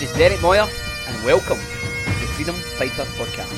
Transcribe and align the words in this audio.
This 0.00 0.10
is 0.12 0.16
Derek 0.16 0.40
Moyer, 0.40 0.66
and 1.08 1.24
welcome 1.26 1.58
to 1.58 2.20
the 2.20 2.26
Freedom 2.32 2.54
Fighter 2.54 3.04
Podcast. 3.20 3.52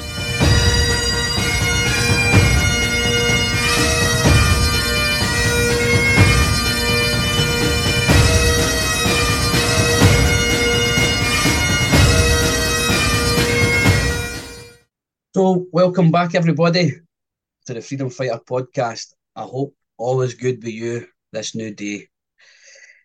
So, 15.37 15.67
welcome 15.71 16.11
back, 16.11 16.35
everybody, 16.35 16.91
to 17.67 17.75
the 17.75 17.81
Freedom 17.81 18.11
Fighter 18.11 18.41
podcast. 18.45 19.15
I 19.37 19.43
hope 19.43 19.77
all 19.97 20.23
is 20.23 20.35
good 20.35 20.57
with 20.65 20.73
you 20.73 21.07
this 21.31 21.55
new 21.55 21.73
day. 21.73 22.09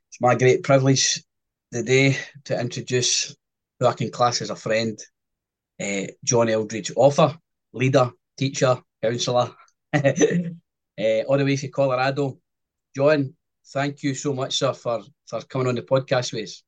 It's 0.09 0.19
my 0.19 0.33
great 0.33 0.63
privilege 0.63 1.21
today 1.71 2.17
to 2.45 2.59
introduce 2.59 3.35
who 3.79 3.87
I 3.87 3.93
can 3.93 4.11
class 4.11 4.41
as 4.41 4.49
a 4.49 4.55
friend, 4.55 4.97
uh, 5.81 6.07
John 6.23 6.47
Eldredge, 6.49 6.91
author, 6.95 7.37
leader, 7.73 8.11
teacher, 8.37 8.79
counsellor, 9.03 9.51
uh, 9.93 9.99
all 11.27 11.37
the 11.37 11.45
way 11.45 11.57
from 11.57 11.71
Colorado. 11.71 12.37
John, 12.95 13.33
thank 13.67 14.03
you 14.03 14.13
so 14.15 14.33
much, 14.33 14.57
sir, 14.57 14.73
for, 14.73 15.01
for 15.27 15.41
coming 15.41 15.67
on 15.67 15.75
the 15.75 15.81
podcast 15.81 16.33
with 16.33 16.43
us. 16.43 16.63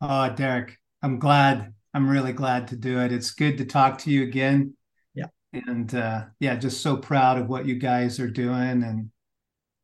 Oh, 0.00 0.34
Derek, 0.34 0.76
I'm 1.02 1.18
glad. 1.18 1.72
I'm 1.94 2.08
really 2.08 2.32
glad 2.32 2.68
to 2.68 2.76
do 2.76 3.00
it. 3.00 3.12
It's 3.12 3.32
good 3.32 3.58
to 3.58 3.64
talk 3.64 3.98
to 3.98 4.10
you 4.10 4.22
again 4.22 4.74
Yeah. 5.14 5.26
and 5.52 5.94
uh, 5.94 6.24
yeah, 6.40 6.56
just 6.56 6.80
so 6.80 6.96
proud 6.96 7.38
of 7.38 7.48
what 7.48 7.66
you 7.66 7.76
guys 7.76 8.18
are 8.18 8.30
doing 8.30 8.82
and 8.82 9.10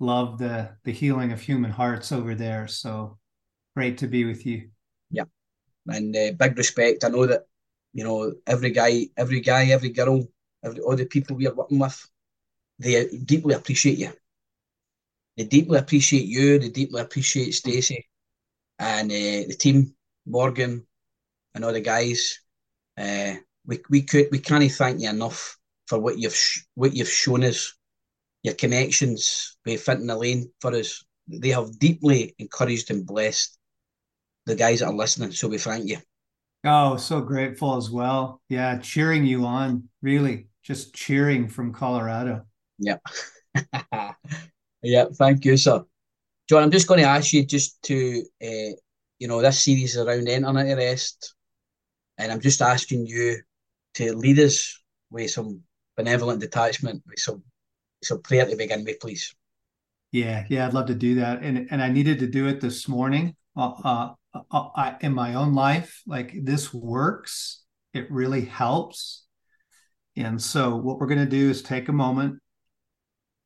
love 0.00 0.38
the 0.38 0.70
the 0.84 0.92
healing 0.92 1.32
of 1.32 1.40
human 1.40 1.70
hearts 1.70 2.10
over 2.12 2.34
there. 2.34 2.66
So 2.66 3.18
great 3.78 3.98
to 3.98 4.08
be 4.08 4.24
with 4.24 4.44
you. 4.44 4.68
Yeah, 5.10 5.30
and 5.86 6.14
uh, 6.16 6.32
big 6.36 6.58
respect. 6.58 7.04
I 7.04 7.08
know 7.14 7.26
that 7.26 7.46
you 7.94 8.02
know 8.02 8.34
every 8.44 8.72
guy, 8.72 9.06
every 9.16 9.40
guy, 9.40 9.66
every 9.76 9.90
girl, 9.90 10.26
every 10.64 10.80
all 10.80 10.96
the 10.96 11.06
people 11.06 11.36
we 11.36 11.46
are 11.46 11.54
working 11.54 11.78
with, 11.78 11.98
they 12.80 13.06
deeply 13.06 13.54
appreciate 13.54 13.98
you. 13.98 14.10
They 15.36 15.44
deeply 15.44 15.78
appreciate 15.78 16.26
you. 16.26 16.58
They 16.58 16.70
deeply 16.70 17.00
appreciate 17.00 17.54
Stacey 17.54 18.06
and 18.80 19.12
uh, 19.12 19.46
the 19.50 19.56
team, 19.56 19.94
Morgan, 20.26 20.84
and 21.54 21.64
all 21.64 21.72
the 21.72 21.80
guys. 21.94 22.40
Uh, 22.98 23.34
we 23.64 23.78
we 23.88 24.02
could 24.02 24.26
we 24.32 24.40
can't 24.40 24.72
thank 24.72 25.00
you 25.02 25.08
enough 25.08 25.56
for 25.86 26.00
what 26.00 26.18
you've 26.18 26.34
sh- 26.34 26.66
what 26.74 26.96
you've 26.96 27.16
shown 27.22 27.44
us, 27.44 27.74
your 28.42 28.54
connections 28.54 29.56
with 29.64 29.84
Fentanyl 29.86 30.18
Lane 30.22 30.50
for 30.60 30.74
us. 30.74 31.04
They 31.28 31.50
have 31.50 31.78
deeply 31.78 32.34
encouraged 32.40 32.90
and 32.90 33.06
blessed 33.06 33.57
the 34.48 34.56
guys 34.56 34.80
that 34.80 34.86
are 34.86 34.94
listening. 34.94 35.30
So 35.32 35.48
we 35.48 35.58
thank 35.58 35.88
you. 35.88 35.98
Oh, 36.64 36.96
so 36.96 37.20
grateful 37.20 37.76
as 37.76 37.90
well. 37.90 38.40
Yeah, 38.48 38.78
cheering 38.78 39.24
you 39.24 39.44
on, 39.44 39.88
really, 40.02 40.48
just 40.62 40.94
cheering 40.94 41.48
from 41.48 41.72
Colorado. 41.72 42.44
Yeah. 42.78 42.96
yeah, 44.82 45.04
thank 45.14 45.44
you, 45.44 45.56
sir. 45.56 45.84
John, 46.48 46.62
I'm 46.62 46.70
just 46.70 46.88
going 46.88 47.00
to 47.00 47.06
ask 47.06 47.32
you 47.32 47.44
just 47.44 47.80
to, 47.84 48.24
uh, 48.42 48.74
you 49.18 49.28
know, 49.28 49.40
this 49.40 49.62
series 49.62 49.94
is 49.94 49.98
around 49.98 50.28
internet 50.28 50.76
arrest, 50.76 51.34
and 52.16 52.32
I'm 52.32 52.40
just 52.40 52.62
asking 52.62 53.06
you 53.06 53.36
to 53.94 54.14
lead 54.14 54.38
us 54.38 54.80
with 55.10 55.30
some 55.30 55.62
benevolent 55.96 56.40
detachment 56.40 57.02
with 57.06 57.18
some 57.18 57.42
some 58.02 58.22
prayer 58.22 58.46
to 58.46 58.56
begin 58.56 58.84
with, 58.84 59.00
please. 59.00 59.34
Yeah, 60.12 60.44
yeah, 60.48 60.66
I'd 60.66 60.74
love 60.74 60.86
to 60.86 60.94
do 60.94 61.16
that, 61.16 61.42
and 61.42 61.68
and 61.70 61.82
I 61.82 61.88
needed 61.90 62.18
to 62.20 62.26
do 62.26 62.46
it 62.46 62.60
this 62.60 62.88
morning. 62.88 63.36
Uh, 63.58 63.72
uh, 63.84 64.14
uh, 64.52 64.68
I, 64.76 64.96
in 65.00 65.12
my 65.12 65.34
own 65.34 65.52
life, 65.52 66.02
like 66.06 66.32
this 66.44 66.72
works. 66.72 67.64
It 67.92 68.08
really 68.08 68.44
helps. 68.44 69.26
And 70.16 70.40
so, 70.40 70.76
what 70.76 70.98
we're 70.98 71.08
going 71.08 71.18
to 71.18 71.26
do 71.26 71.50
is 71.50 71.60
take 71.60 71.88
a 71.88 71.92
moment, 71.92 72.40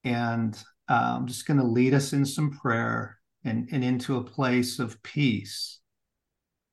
and 0.05 0.55
uh, 0.89 1.17
I'm 1.17 1.27
just 1.27 1.47
going 1.47 1.61
to 1.61 1.67
lead 1.67 1.95
us 1.95 2.13
in 2.13 2.27
some 2.27 2.51
prayer 2.51 3.19
and, 3.43 3.69
and 3.73 3.83
into 3.83 4.19
a 4.19 4.25
place 4.25 4.79
of 4.79 5.03
peace. 5.03 5.81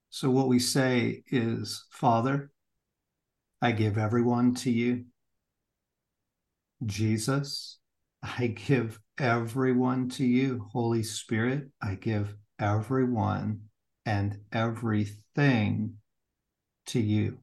So, 0.10 0.30
what 0.30 0.50
we 0.50 0.60
say 0.60 1.24
is, 1.28 1.86
Father, 1.92 2.52
I 3.62 3.72
give 3.72 3.98
everyone 3.98 4.54
to 4.56 4.70
you. 4.70 5.06
Jesus, 6.86 7.78
I 8.22 8.48
give 8.48 9.00
everyone 9.18 10.10
to 10.10 10.26
you. 10.26 10.68
Holy 10.74 11.04
Spirit, 11.04 11.70
I 11.82 11.96
give 11.96 12.36
everyone 12.60 13.62
and 14.06 14.40
everything 14.52 15.96
to 16.88 17.00
you. 17.00 17.40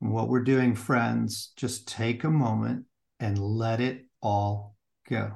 And 0.00 0.12
what 0.12 0.28
we're 0.28 0.44
doing, 0.44 0.74
friends, 0.74 1.52
just 1.56 1.88
take 1.88 2.24
a 2.24 2.30
moment 2.30 2.84
and 3.18 3.38
let 3.38 3.80
it 3.80 4.04
all 4.22 4.76
go. 5.08 5.32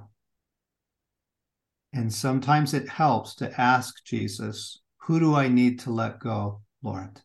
And 1.92 2.12
sometimes 2.12 2.74
it 2.74 2.88
helps 2.88 3.34
to 3.36 3.60
ask 3.60 4.04
Jesus, 4.04 4.80
Who 5.02 5.18
do 5.18 5.34
I 5.34 5.48
need 5.48 5.80
to 5.80 5.90
let 5.90 6.20
go, 6.20 6.62
Lord? 6.82 7.20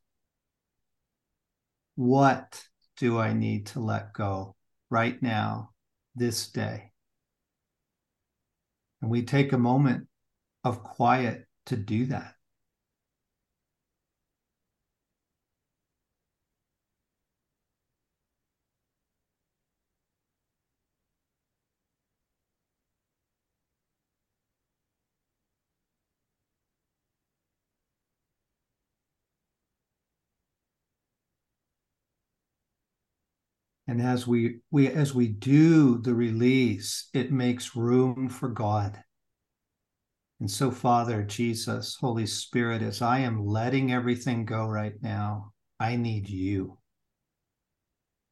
What 1.95 2.63
do 2.97 3.19
I 3.19 3.33
need 3.33 3.67
to 3.67 3.79
let 3.79 4.13
go? 4.13 4.55
right 4.89 5.21
now, 5.21 5.71
this 6.15 6.47
day. 6.49 6.91
And 9.01 9.11
we 9.11 9.23
take 9.23 9.53
a 9.53 9.57
moment 9.57 10.07
of 10.65 10.83
quiet 10.83 11.47
to 11.67 11.77
do 11.77 12.07
that. 12.07 12.35
and 33.87 34.01
as 34.01 34.27
we 34.27 34.59
we 34.71 34.87
as 34.87 35.13
we 35.13 35.27
do 35.27 35.97
the 35.99 36.13
release 36.13 37.09
it 37.13 37.31
makes 37.31 37.75
room 37.75 38.29
for 38.29 38.49
god 38.49 39.03
and 40.45 40.51
so 40.51 40.69
father 40.69 41.23
jesus 41.23 41.97
holy 41.99 42.27
spirit 42.27 42.83
as 42.83 43.01
i 43.01 43.17
am 43.17 43.43
letting 43.43 43.91
everything 43.91 44.45
go 44.45 44.67
right 44.67 44.93
now 45.01 45.51
i 45.79 45.95
need 45.95 46.29
you. 46.29 46.77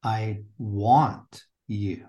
I 0.04 0.42
want 0.58 1.44
you. 1.66 2.04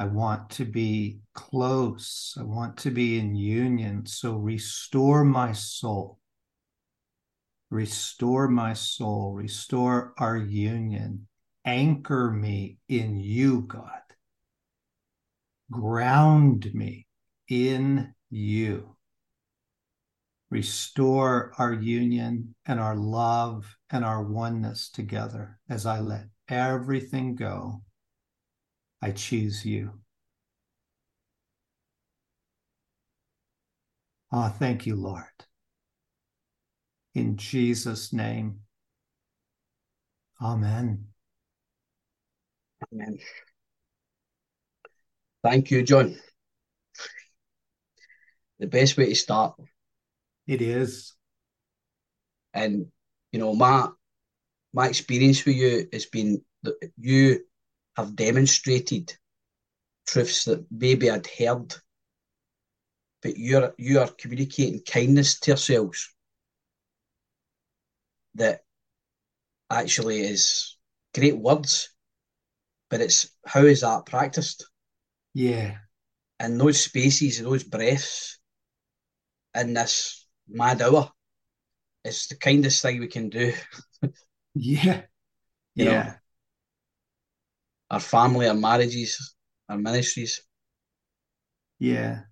I 0.00 0.06
want 0.06 0.50
to 0.50 0.64
be 0.64 1.20
close. 1.32 2.36
I 2.38 2.42
want 2.42 2.76
to 2.78 2.90
be 2.90 3.20
in 3.20 3.36
union. 3.36 4.04
So 4.04 4.34
restore 4.34 5.24
my 5.24 5.52
soul. 5.52 6.18
Restore 7.70 8.48
my 8.48 8.72
soul. 8.72 9.34
Restore 9.34 10.12
our 10.18 10.36
union. 10.36 11.28
Anchor 11.64 12.32
me 12.32 12.78
in 12.88 13.20
you, 13.20 13.62
God. 13.62 14.02
Ground 15.70 16.68
me 16.74 17.06
in 17.48 18.12
you. 18.32 18.96
Restore 20.50 21.52
our 21.58 21.72
union 21.72 22.54
and 22.66 22.80
our 22.80 22.96
love 22.96 23.76
and 23.90 24.04
our 24.04 24.22
oneness 24.22 24.90
together 24.90 25.58
as 25.68 25.86
I 25.86 26.00
let 26.00 26.26
everything 26.48 27.34
go. 27.34 27.82
I 29.00 29.12
choose 29.12 29.64
you. 29.64 30.00
Ah, 34.30 34.50
oh, 34.52 34.56
thank 34.58 34.86
you, 34.86 34.96
Lord. 34.96 35.24
In 37.14 37.36
Jesus' 37.36 38.12
name, 38.12 38.60
Amen. 40.42 41.06
Amen. 42.92 43.18
Thank 45.44 45.70
you, 45.70 45.82
John. 45.82 46.16
The 48.62 48.68
best 48.68 48.96
way 48.96 49.06
to 49.06 49.14
start. 49.16 49.56
It 50.46 50.62
is. 50.62 51.14
And 52.54 52.86
you 53.32 53.40
know, 53.40 53.56
my 53.56 53.88
my 54.72 54.86
experience 54.86 55.44
with 55.44 55.56
you 55.56 55.88
has 55.92 56.06
been 56.06 56.44
that 56.62 56.92
you 56.96 57.40
have 57.96 58.14
demonstrated 58.14 59.12
truths 60.06 60.44
that 60.44 60.64
maybe 60.70 61.10
I'd 61.10 61.26
heard, 61.26 61.74
but 63.20 63.36
you're 63.36 63.74
you 63.78 63.98
are 63.98 64.12
communicating 64.16 64.80
kindness 64.82 65.40
to 65.40 65.50
yourselves 65.50 66.14
that 68.36 68.60
actually 69.70 70.20
is 70.20 70.78
great 71.12 71.36
words 71.36 71.88
but 72.90 73.00
it's 73.00 73.28
how 73.44 73.64
is 73.64 73.80
that 73.80 74.06
practiced? 74.06 74.70
Yeah. 75.34 75.78
And 76.38 76.60
those 76.60 76.80
spaces, 76.80 77.42
those 77.42 77.64
breaths 77.64 78.38
in 79.54 79.74
this 79.74 80.26
mad 80.48 80.82
hour 80.82 81.10
it's 82.04 82.26
the 82.26 82.36
kindest 82.36 82.82
thing 82.82 83.00
we 83.00 83.06
can 83.06 83.28
do. 83.28 83.52
yeah. 84.54 85.02
You 85.74 85.84
yeah. 85.84 86.02
know, 86.02 86.12
our 87.90 88.00
family, 88.00 88.48
our 88.48 88.54
marriages, 88.54 89.34
our 89.68 89.78
ministries. 89.78 90.42
Yeah. 91.78 92.22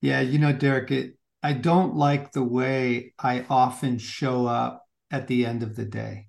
Yeah. 0.00 0.20
You 0.20 0.38
know, 0.38 0.52
Derek, 0.52 0.90
it, 0.90 1.18
I 1.42 1.52
don't 1.52 1.94
like 1.94 2.32
the 2.32 2.42
way 2.42 3.14
I 3.18 3.44
often 3.48 3.98
show 3.98 4.46
up 4.46 4.84
at 5.10 5.28
the 5.28 5.46
end 5.46 5.62
of 5.62 5.76
the 5.76 5.84
day. 5.84 6.28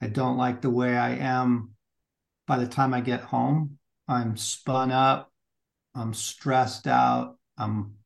I 0.00 0.06
don't 0.06 0.36
like 0.36 0.62
the 0.62 0.70
way 0.70 0.96
I 0.96 1.16
am 1.16 1.74
by 2.46 2.58
the 2.58 2.68
time 2.68 2.94
I 2.94 3.00
get 3.00 3.20
home. 3.20 3.78
I'm 4.06 4.36
spun 4.36 4.90
up. 4.90 5.30
I'm 5.94 6.14
stressed 6.14 6.86
out. 6.86 7.36
I'm 7.58 7.97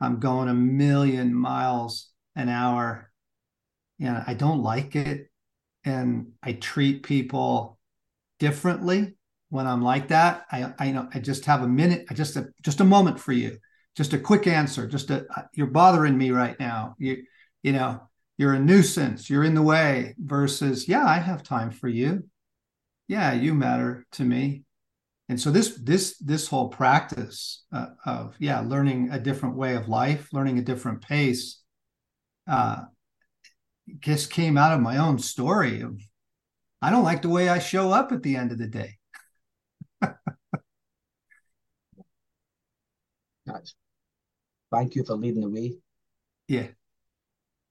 I'm 0.00 0.20
going 0.20 0.48
a 0.48 0.54
million 0.54 1.34
miles 1.34 2.10
an 2.34 2.48
hour. 2.48 3.10
And 3.98 4.22
I 4.26 4.34
don't 4.34 4.62
like 4.62 4.94
it. 4.94 5.30
And 5.84 6.32
I 6.42 6.52
treat 6.52 7.02
people 7.02 7.78
differently 8.38 9.16
when 9.48 9.66
I'm 9.66 9.82
like 9.82 10.08
that. 10.08 10.44
I 10.50 10.72
I 10.78 10.90
know 10.90 11.08
I 11.14 11.20
just 11.20 11.44
have 11.46 11.62
a 11.62 11.68
minute, 11.68 12.06
I 12.10 12.14
just 12.14 12.36
a 12.36 12.48
just 12.62 12.80
a 12.80 12.84
moment 12.84 13.18
for 13.18 13.32
you. 13.32 13.58
Just 13.96 14.12
a 14.12 14.18
quick 14.18 14.46
answer. 14.46 14.86
Just 14.86 15.10
a 15.10 15.24
uh, 15.34 15.42
you're 15.54 15.68
bothering 15.68 16.18
me 16.18 16.30
right 16.30 16.58
now. 16.60 16.94
You 16.98 17.22
you 17.62 17.72
know, 17.72 18.02
you're 18.38 18.54
a 18.54 18.60
nuisance. 18.60 19.30
You're 19.30 19.44
in 19.44 19.54
the 19.54 19.62
way 19.62 20.14
versus, 20.18 20.88
yeah, 20.88 21.04
I 21.04 21.18
have 21.18 21.42
time 21.42 21.70
for 21.70 21.88
you. 21.88 22.24
Yeah, 23.08 23.32
you 23.32 23.54
matter 23.54 24.06
to 24.12 24.24
me 24.24 24.65
and 25.28 25.40
so 25.40 25.50
this 25.50 25.76
this 25.82 26.16
this 26.18 26.46
whole 26.46 26.68
practice 26.68 27.64
uh, 27.72 27.88
of 28.04 28.36
yeah 28.38 28.60
learning 28.60 29.08
a 29.10 29.18
different 29.18 29.56
way 29.56 29.74
of 29.74 29.88
life 29.88 30.28
learning 30.32 30.58
a 30.58 30.62
different 30.62 31.00
pace 31.02 31.60
uh 32.48 32.82
just 34.00 34.30
came 34.30 34.56
out 34.56 34.72
of 34.72 34.80
my 34.80 34.96
own 34.98 35.18
story 35.18 35.80
of 35.80 36.00
i 36.82 36.90
don't 36.90 37.04
like 37.04 37.22
the 37.22 37.28
way 37.28 37.48
i 37.48 37.58
show 37.58 37.90
up 37.90 38.12
at 38.12 38.22
the 38.22 38.36
end 38.36 38.52
of 38.52 38.58
the 38.58 38.66
day. 38.66 38.96
That's, 43.46 43.74
thank 44.72 44.96
you 44.96 45.04
for 45.04 45.14
leading 45.14 45.40
the 45.40 45.48
way. 45.48 45.76
Yeah. 46.48 46.66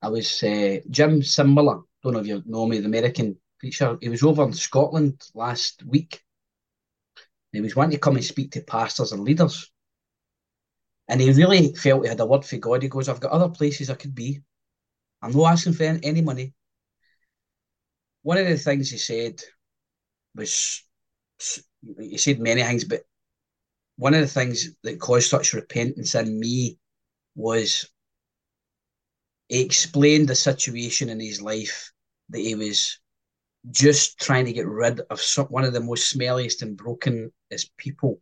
I 0.01 0.07
was 0.09 0.41
uh, 0.43 0.79
jim 0.89 1.21
Cymbala 1.21 1.83
don't 2.05 2.13
know 2.13 2.19
if 2.19 2.27
you 2.27 2.43
know 2.45 2.67
me 2.67 2.79
the 2.79 2.85
american 2.85 3.35
preacher 3.59 3.97
he 3.99 4.09
was 4.09 4.21
over 4.21 4.43
in 4.43 4.53
scotland 4.53 5.19
last 5.33 5.83
week 5.83 6.21
he 7.55 7.61
was 7.61 7.75
wanting 7.75 7.91
to 7.91 7.99
come 7.99 8.15
and 8.15 8.25
speak 8.25 8.51
to 8.51 8.61
pastors 8.61 9.11
and 9.11 9.23
leaders. 9.23 9.71
And 11.07 11.21
he 11.21 11.31
really 11.31 11.73
felt 11.73 12.03
he 12.03 12.09
had 12.09 12.19
a 12.19 12.25
word 12.25 12.45
for 12.45 12.57
God. 12.57 12.81
He 12.81 12.89
goes, 12.89 13.07
I've 13.07 13.19
got 13.19 13.31
other 13.31 13.49
places 13.49 13.89
I 13.89 13.95
could 13.95 14.15
be. 14.15 14.41
I'm 15.21 15.31
not 15.31 15.51
asking 15.51 15.73
for 15.73 15.83
any 15.83 16.21
money. 16.21 16.53
One 18.23 18.37
of 18.37 18.47
the 18.47 18.57
things 18.57 18.89
he 18.89 18.97
said 18.97 19.39
was, 20.35 20.83
he 21.99 22.17
said 22.17 22.39
many 22.39 22.63
things, 22.63 22.83
but 22.85 23.01
one 23.97 24.13
of 24.13 24.21
the 24.21 24.27
things 24.27 24.69
that 24.83 24.99
caused 24.99 25.29
such 25.29 25.53
repentance 25.53 26.15
in 26.15 26.39
me 26.39 26.79
was 27.35 27.89
he 29.47 29.61
explained 29.61 30.27
the 30.27 30.35
situation 30.35 31.09
in 31.09 31.19
his 31.19 31.41
life 31.41 31.91
that 32.29 32.39
he 32.39 32.55
was 32.55 32.99
just 33.71 34.19
trying 34.19 34.45
to 34.45 34.53
get 34.53 34.67
rid 34.67 35.01
of 35.09 35.21
some, 35.21 35.45
one 35.47 35.63
of 35.63 35.73
the 35.73 35.79
most 35.79 36.15
smelliest 36.15 36.61
and 36.61 36.77
brokenest 37.55 37.77
people 37.77 38.19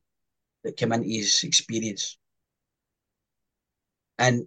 that 0.63 0.77
came 0.77 0.93
into 0.93 1.09
his 1.09 1.43
experience. 1.43 2.17
And 4.17 4.45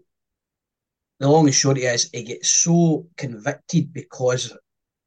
the 1.18 1.28
long 1.28 1.46
and 1.46 1.54
short 1.54 1.78
is, 1.78 2.10
he 2.12 2.22
gets 2.22 2.48
so 2.48 3.06
convicted 3.16 3.92
because 3.92 4.56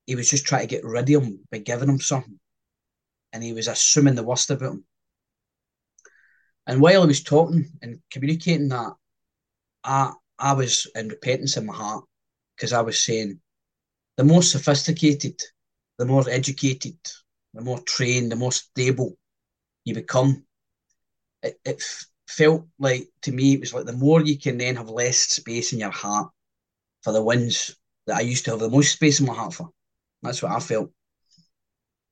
he 0.05 0.15
was 0.15 0.29
just 0.29 0.45
trying 0.45 0.67
to 0.67 0.75
get 0.75 0.83
rid 0.83 1.09
of 1.09 1.23
him 1.23 1.39
by 1.51 1.59
giving 1.59 1.89
him 1.89 1.99
something. 1.99 2.39
And 3.31 3.43
he 3.43 3.53
was 3.53 3.67
assuming 3.67 4.15
the 4.15 4.23
worst 4.23 4.49
about 4.49 4.73
him. 4.73 4.85
And 6.67 6.81
while 6.81 7.01
he 7.01 7.07
was 7.07 7.23
talking 7.23 7.65
and 7.81 7.99
communicating 8.11 8.69
that, 8.69 8.93
I, 9.83 10.11
I 10.37 10.53
was 10.53 10.87
in 10.95 11.09
repentance 11.09 11.57
in 11.57 11.65
my 11.65 11.73
heart 11.75 12.05
because 12.55 12.73
I 12.73 12.81
was 12.81 13.03
saying, 13.03 13.39
the 14.17 14.23
more 14.23 14.43
sophisticated 14.43 15.41
the 15.99 16.05
more 16.05 16.23
educated, 16.29 16.97
the 17.53 17.61
more 17.61 17.79
trained, 17.81 18.31
the 18.31 18.35
more 18.37 18.53
stable 18.53 19.17
you 19.89 19.95
become. 19.95 20.45
It, 21.43 21.59
it 21.65 21.83
felt 22.27 22.65
like 22.77 23.09
to 23.23 23.31
me 23.31 23.53
it 23.53 23.59
was 23.59 23.73
like 23.73 23.85
the 23.85 23.93
more 23.93 24.21
you 24.21 24.37
can 24.37 24.57
then 24.57 24.75
have 24.75 24.89
less 24.89 25.17
space 25.17 25.73
in 25.73 25.79
your 25.79 25.91
heart 25.91 26.29
for 27.03 27.11
the 27.11 27.23
wins 27.23 27.75
that 28.07 28.17
I 28.17 28.21
used 28.21 28.45
to 28.45 28.51
have 28.51 28.59
the 28.59 28.69
most 28.69 28.93
space 28.93 29.19
in 29.19 29.25
my 29.25 29.33
heart 29.33 29.53
for. 29.53 29.69
That's 30.21 30.41
what 30.41 30.51
I 30.51 30.59
felt. 30.59 30.91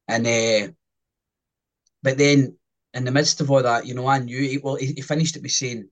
And 0.07 0.25
uh, 0.25 0.71
but 2.03 2.18
then 2.18 2.57
in 2.94 3.06
the 3.06 3.12
midst 3.12 3.41
of 3.41 3.51
all 3.51 3.63
that, 3.63 3.85
you 3.85 3.94
know, 3.94 4.07
I 4.07 4.19
knew 4.19 4.39
he, 4.39 4.57
well, 4.57 4.75
he, 4.75 4.88
he 4.88 5.01
finished 5.01 5.35
it 5.35 5.44
by 5.44 5.50
saying, 5.50 5.89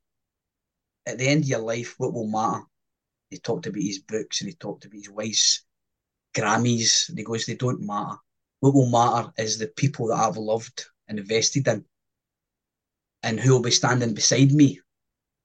at 1.06 1.18
the 1.18 1.28
end 1.28 1.44
of 1.44 1.50
your 1.50 1.60
life, 1.60 1.96
what 1.98 2.14
will 2.14 2.28
matter? 2.28 2.64
He 3.30 3.38
talked 3.38 3.68
about 3.68 3.82
his 3.82 4.00
books 4.00 4.42
and 4.42 4.50
he 4.50 4.56
talked 4.56 4.86
about 4.86 4.96
his 4.96 5.10
wife's 5.10 5.66
Grammys. 6.34 7.10
And 7.10 7.18
he 7.18 7.24
goes, 7.24 7.46
they 7.46 7.56
don't 7.56 7.82
matter. 7.82 8.18
What 8.60 8.74
will 8.74 8.90
matter 8.90 9.32
is 9.38 9.58
the 9.58 9.68
people 9.68 10.08
that 10.08 10.20
I've 10.20 10.38
loved 10.38 10.86
invested 11.08 11.68
in, 11.68 11.86
and 13.24 13.40
who 13.40 13.54
will 13.54 13.62
be 13.62 13.72
standing 13.72 14.14
beside 14.14 14.52
me 14.52 14.80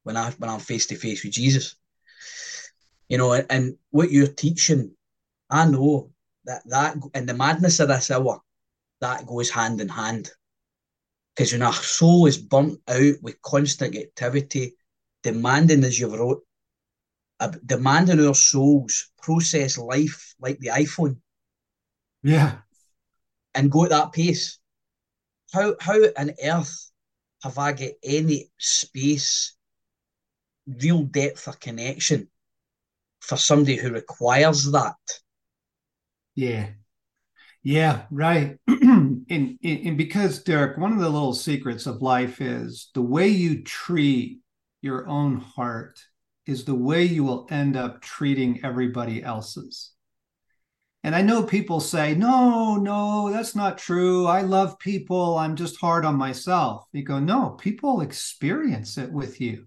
when 0.03 0.17
I 0.17 0.31
when 0.33 0.51
I'm 0.51 0.61
face 0.61 0.87
to 0.87 0.97
face 0.97 1.25
with 1.25 1.33
Jesus. 1.33 1.77
You 3.09 3.19
know, 3.19 3.33
and, 3.33 3.47
and 3.51 3.77
what 3.91 4.11
you're 4.11 4.27
teaching, 4.27 4.93
I 5.49 5.67
know 5.67 6.11
that 6.45 6.63
that 6.67 6.97
in 7.15 7.27
the 7.27 7.35
madness 7.35 7.81
of 7.81 7.89
this 7.89 8.11
hour, 8.11 8.41
that 9.01 9.27
goes 9.27 9.51
hand 9.51 9.81
in 9.81 9.89
hand. 9.89 10.31
Because 11.35 11.53
when 11.53 11.63
our 11.63 11.73
soul 11.73 12.27
is 12.27 12.39
burnt 12.39 12.81
out 12.89 13.15
with 13.23 13.41
constant 13.43 13.97
activity, 13.97 14.75
demanding 15.23 15.85
as 15.85 15.99
you've 15.99 16.13
wrote, 16.13 16.43
demanding 17.65 18.27
our 18.27 18.35
souls 18.35 19.11
process 19.23 19.79
life 19.79 20.35
like 20.41 20.59
the 20.59 20.69
iPhone. 20.69 21.17
Yeah. 22.23 22.59
And 23.55 23.71
go 23.71 23.85
at 23.85 23.91
that 23.91 24.13
pace. 24.13 24.59
How 25.53 25.75
how 25.81 26.01
on 26.17 26.33
earth 26.43 26.91
have 27.43 27.59
I 27.59 27.73
got 27.73 27.91
any 28.03 28.51
space, 28.59 29.57
real 30.67 31.03
depth 31.05 31.49
of 31.49 31.59
connection 31.61 32.29
for 33.21 33.37
somebody 33.37 33.77
who 33.77 33.91
requires 33.91 34.71
that? 34.73 34.97
Yeah. 36.35 36.69
Yeah, 37.63 38.03
right. 38.11 38.59
and, 38.69 39.27
and 39.31 39.99
because 39.99 40.43
Derek, 40.43 40.79
one 40.79 40.93
of 40.93 40.99
the 40.99 41.11
little 41.11 41.35
secrets 41.35 41.87
of 41.87 42.01
life 42.01 42.41
is 42.41 42.91
the 42.95 43.03
way 43.03 43.29
you 43.29 43.63
treat 43.63 44.41
your 44.81 45.07
own 45.07 45.37
heart 45.37 46.01
is 46.47 46.65
the 46.65 46.75
way 46.75 47.05
you 47.05 47.23
will 47.23 47.47
end 47.51 47.77
up 47.77 48.01
treating 48.01 48.65
everybody 48.65 49.23
else's. 49.23 49.93
And 51.03 51.15
I 51.15 51.23
know 51.23 51.43
people 51.43 51.81
say, 51.81 52.15
no, 52.15 52.77
no, 52.77 53.31
that's 53.33 53.57
not 53.57 53.79
true. 53.79 54.27
I 54.27 54.43
love 54.43 54.79
people. 54.79 55.39
I'm 55.39 55.57
just 55.57 55.81
hard 55.81 56.05
on 56.05 56.17
myself. 56.17 56.87
You 56.93 57.03
go, 57.03 57.19
no, 57.19 57.51
people 57.51 58.03
experience 58.03 58.99
it 58.99 59.11
with 59.11 59.41
you. 59.41 59.67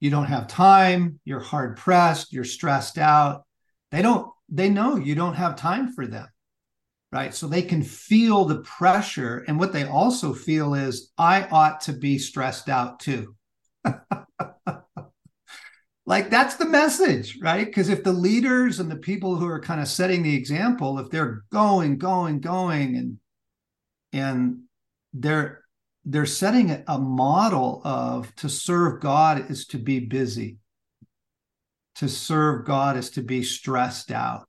You 0.00 0.10
don't 0.10 0.26
have 0.26 0.48
time. 0.48 1.20
You're 1.24 1.40
hard 1.40 1.76
pressed. 1.76 2.32
You're 2.32 2.44
stressed 2.44 2.98
out. 2.98 3.44
They 3.92 4.02
don't, 4.02 4.28
they 4.48 4.68
know 4.68 4.96
you 4.96 5.14
don't 5.14 5.34
have 5.34 5.56
time 5.56 5.92
for 5.92 6.06
them. 6.06 6.26
Right. 7.12 7.32
So 7.32 7.46
they 7.46 7.62
can 7.62 7.84
feel 7.84 8.44
the 8.44 8.62
pressure. 8.62 9.44
And 9.46 9.60
what 9.60 9.72
they 9.72 9.84
also 9.84 10.34
feel 10.34 10.74
is, 10.74 11.12
I 11.16 11.44
ought 11.44 11.82
to 11.82 11.92
be 11.92 12.18
stressed 12.18 12.68
out 12.68 12.98
too. 12.98 13.36
like 16.06 16.30
that's 16.30 16.56
the 16.56 16.66
message 16.66 17.38
right? 17.40 17.66
Because 17.66 17.88
if 17.88 18.04
the 18.04 18.12
leaders 18.12 18.80
and 18.80 18.90
the 18.90 18.96
people 18.96 19.36
who 19.36 19.46
are 19.46 19.60
kind 19.60 19.80
of 19.80 19.88
setting 19.88 20.22
the 20.22 20.34
example 20.34 20.98
if 20.98 21.10
they're 21.10 21.44
going 21.50 21.98
going 21.98 22.40
going 22.40 22.96
and 22.96 23.18
and 24.12 24.60
they're 25.12 25.62
they're 26.04 26.26
setting 26.26 26.84
a 26.86 26.98
model 26.98 27.80
of 27.84 28.34
to 28.36 28.48
serve 28.48 29.00
god 29.00 29.50
is 29.50 29.66
to 29.68 29.78
be 29.78 30.00
busy. 30.00 30.58
To 31.96 32.08
serve 32.08 32.66
god 32.66 32.96
is 32.96 33.10
to 33.10 33.22
be 33.22 33.42
stressed 33.42 34.10
out. 34.10 34.46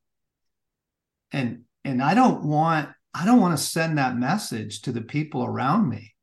And 1.31 1.61
and 1.83 2.01
i 2.01 2.13
don't 2.13 2.43
want 2.43 2.89
i 3.13 3.25
don't 3.25 3.39
want 3.39 3.57
to 3.57 3.63
send 3.63 3.97
that 3.97 4.17
message 4.17 4.81
to 4.81 4.91
the 4.91 5.01
people 5.01 5.43
around 5.45 5.89
me 5.89 6.15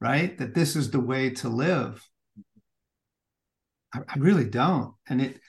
right? 0.00 0.36
That 0.38 0.54
this 0.54 0.76
is 0.76 0.90
the 0.90 1.00
way 1.00 1.30
to 1.30 1.48
live 1.48 2.08
I, 3.94 4.00
I 4.08 4.18
really 4.18 4.44
don't. 4.44 4.94
And 5.08 5.20
it, 5.22 5.40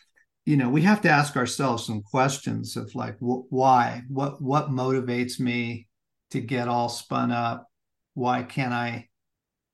you 0.46 0.58
know, 0.58 0.70
we 0.70 0.82
have 0.84 1.02
to 1.02 1.10
ask 1.10 1.36
ourselves 1.36 1.86
some 1.86 2.02
questions 2.02 2.76
of 2.78 2.96
like, 2.96 3.18
wh- 3.20 3.52
why? 3.52 4.04
What 4.08 4.42
what 4.42 4.70
motivates 4.70 5.40
me 5.40 5.88
to 6.32 6.42
get 6.42 6.68
all 6.68 6.90
spun 6.90 7.32
up? 7.32 7.68
Why 8.14 8.44
can't 8.44 8.74
I 8.74 9.10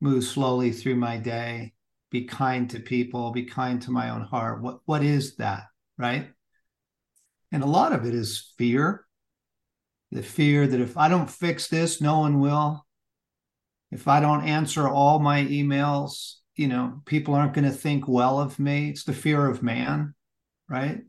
move 0.02 0.24
slowly 0.24 0.72
through 0.72 0.96
my 0.98 1.18
day? 1.18 1.74
Be 2.12 2.26
kind 2.26 2.70
to 2.72 2.80
people. 2.80 3.32
Be 3.32 3.44
kind 3.44 3.82
to 3.84 3.92
my 3.92 4.10
own 4.10 4.22
heart. 4.22 4.62
What 4.62 4.80
what 4.86 5.04
is 5.04 5.36
that? 5.38 5.64
right? 5.98 6.30
And 7.52 7.64
a 7.64 7.68
lot 7.68 7.94
of 7.94 8.06
it 8.06 8.14
is 8.14 8.54
fear 8.58 9.04
the 10.12 10.24
fear 10.24 10.66
that 10.66 10.80
if 10.80 10.96
I 10.98 11.10
don't 11.10 11.30
fix 11.30 11.68
this, 11.68 12.00
no 12.00 12.20
one 12.20 12.40
will. 12.40 12.86
If 13.92 14.08
I 14.08 14.22
don't 14.22 14.46
answer 14.46 14.88
all 14.88 15.20
my 15.20 15.44
emails, 15.44 16.36
you 16.58 16.68
know, 16.68 17.02
people 17.06 17.36
aren't 17.36 17.54
going 17.54 17.66
to 17.66 17.72
think 17.72 18.08
well 18.08 18.40
of 18.40 18.60
me. 18.60 18.90
It's 18.90 19.04
the 19.04 19.14
fear 19.14 19.46
of 19.48 19.62
man, 19.64 20.16
right? 20.68 21.02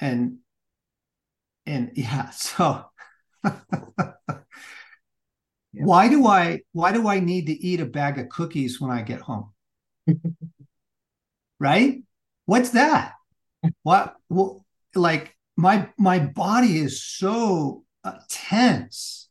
And 0.00 0.38
and 1.66 1.92
yeah, 1.94 2.30
so 2.30 2.86
why 5.72 6.08
do 6.08 6.26
I 6.26 6.60
why 6.72 6.92
do 6.92 7.06
I 7.06 7.20
need 7.20 7.46
to 7.46 7.52
eat 7.52 7.80
a 7.80 7.86
bag 7.86 8.18
of 8.18 8.30
cookies 8.30 8.80
when 8.80 8.90
I 8.90 9.02
get 9.02 9.20
home? 9.20 9.52
right? 11.60 12.02
What's 12.46 12.70
that? 12.70 13.12
What 13.82 14.16
well, 14.30 14.64
like 14.94 15.36
my 15.56 15.88
my 15.98 16.18
body 16.18 16.78
is 16.78 17.02
so 17.02 17.84
uh, 18.04 18.18
tense 18.30 19.28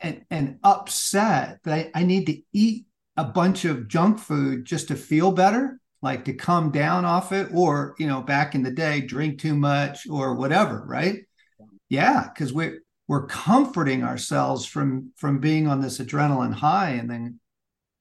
and 0.00 0.24
and 0.30 0.58
upset 0.62 1.58
that 1.64 1.74
I, 1.74 1.90
I 1.94 2.04
need 2.04 2.26
to 2.26 2.40
eat 2.52 2.86
a 3.18 3.24
bunch 3.24 3.66
of 3.66 3.88
junk 3.88 4.18
food 4.18 4.64
just 4.64 4.88
to 4.88 4.96
feel 4.96 5.30
better 5.30 5.78
like 6.00 6.24
to 6.24 6.32
come 6.32 6.70
down 6.70 7.04
off 7.04 7.32
it 7.32 7.48
or 7.52 7.94
you 7.98 8.06
know 8.06 8.22
back 8.22 8.54
in 8.54 8.62
the 8.62 8.70
day 8.70 9.00
drink 9.00 9.38
too 9.38 9.54
much 9.54 10.06
or 10.08 10.34
whatever 10.34 10.84
right 10.86 11.26
yeah 11.90 12.28
because 12.32 12.52
we're 12.52 12.80
we're 13.08 13.26
comforting 13.26 14.02
ourselves 14.02 14.64
from 14.64 15.12
from 15.16 15.38
being 15.38 15.66
on 15.66 15.82
this 15.82 15.98
adrenaline 15.98 16.54
high 16.54 16.90
and 16.90 17.10
then 17.10 17.38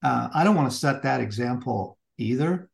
uh, 0.04 0.30
i 0.34 0.44
don't 0.44 0.56
want 0.56 0.72
to 0.72 0.78
set 0.78 1.04
that 1.04 1.20
example 1.20 1.98
either 2.18 2.70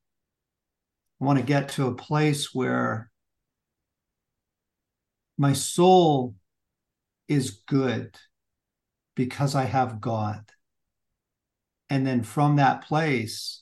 i 1.22 1.26
want 1.26 1.40
to 1.40 1.46
get 1.46 1.70
to 1.70 1.88
a 1.88 1.96
place 1.96 2.54
where 2.54 3.10
my 5.38 5.54
soul 5.54 6.36
is 7.28 7.52
good 7.52 8.16
because 9.16 9.56
I 9.56 9.66
have 9.66 10.02
God. 10.02 10.44
And 11.94 12.08
then 12.08 12.24
from 12.24 12.56
that 12.56 12.86
place, 12.86 13.62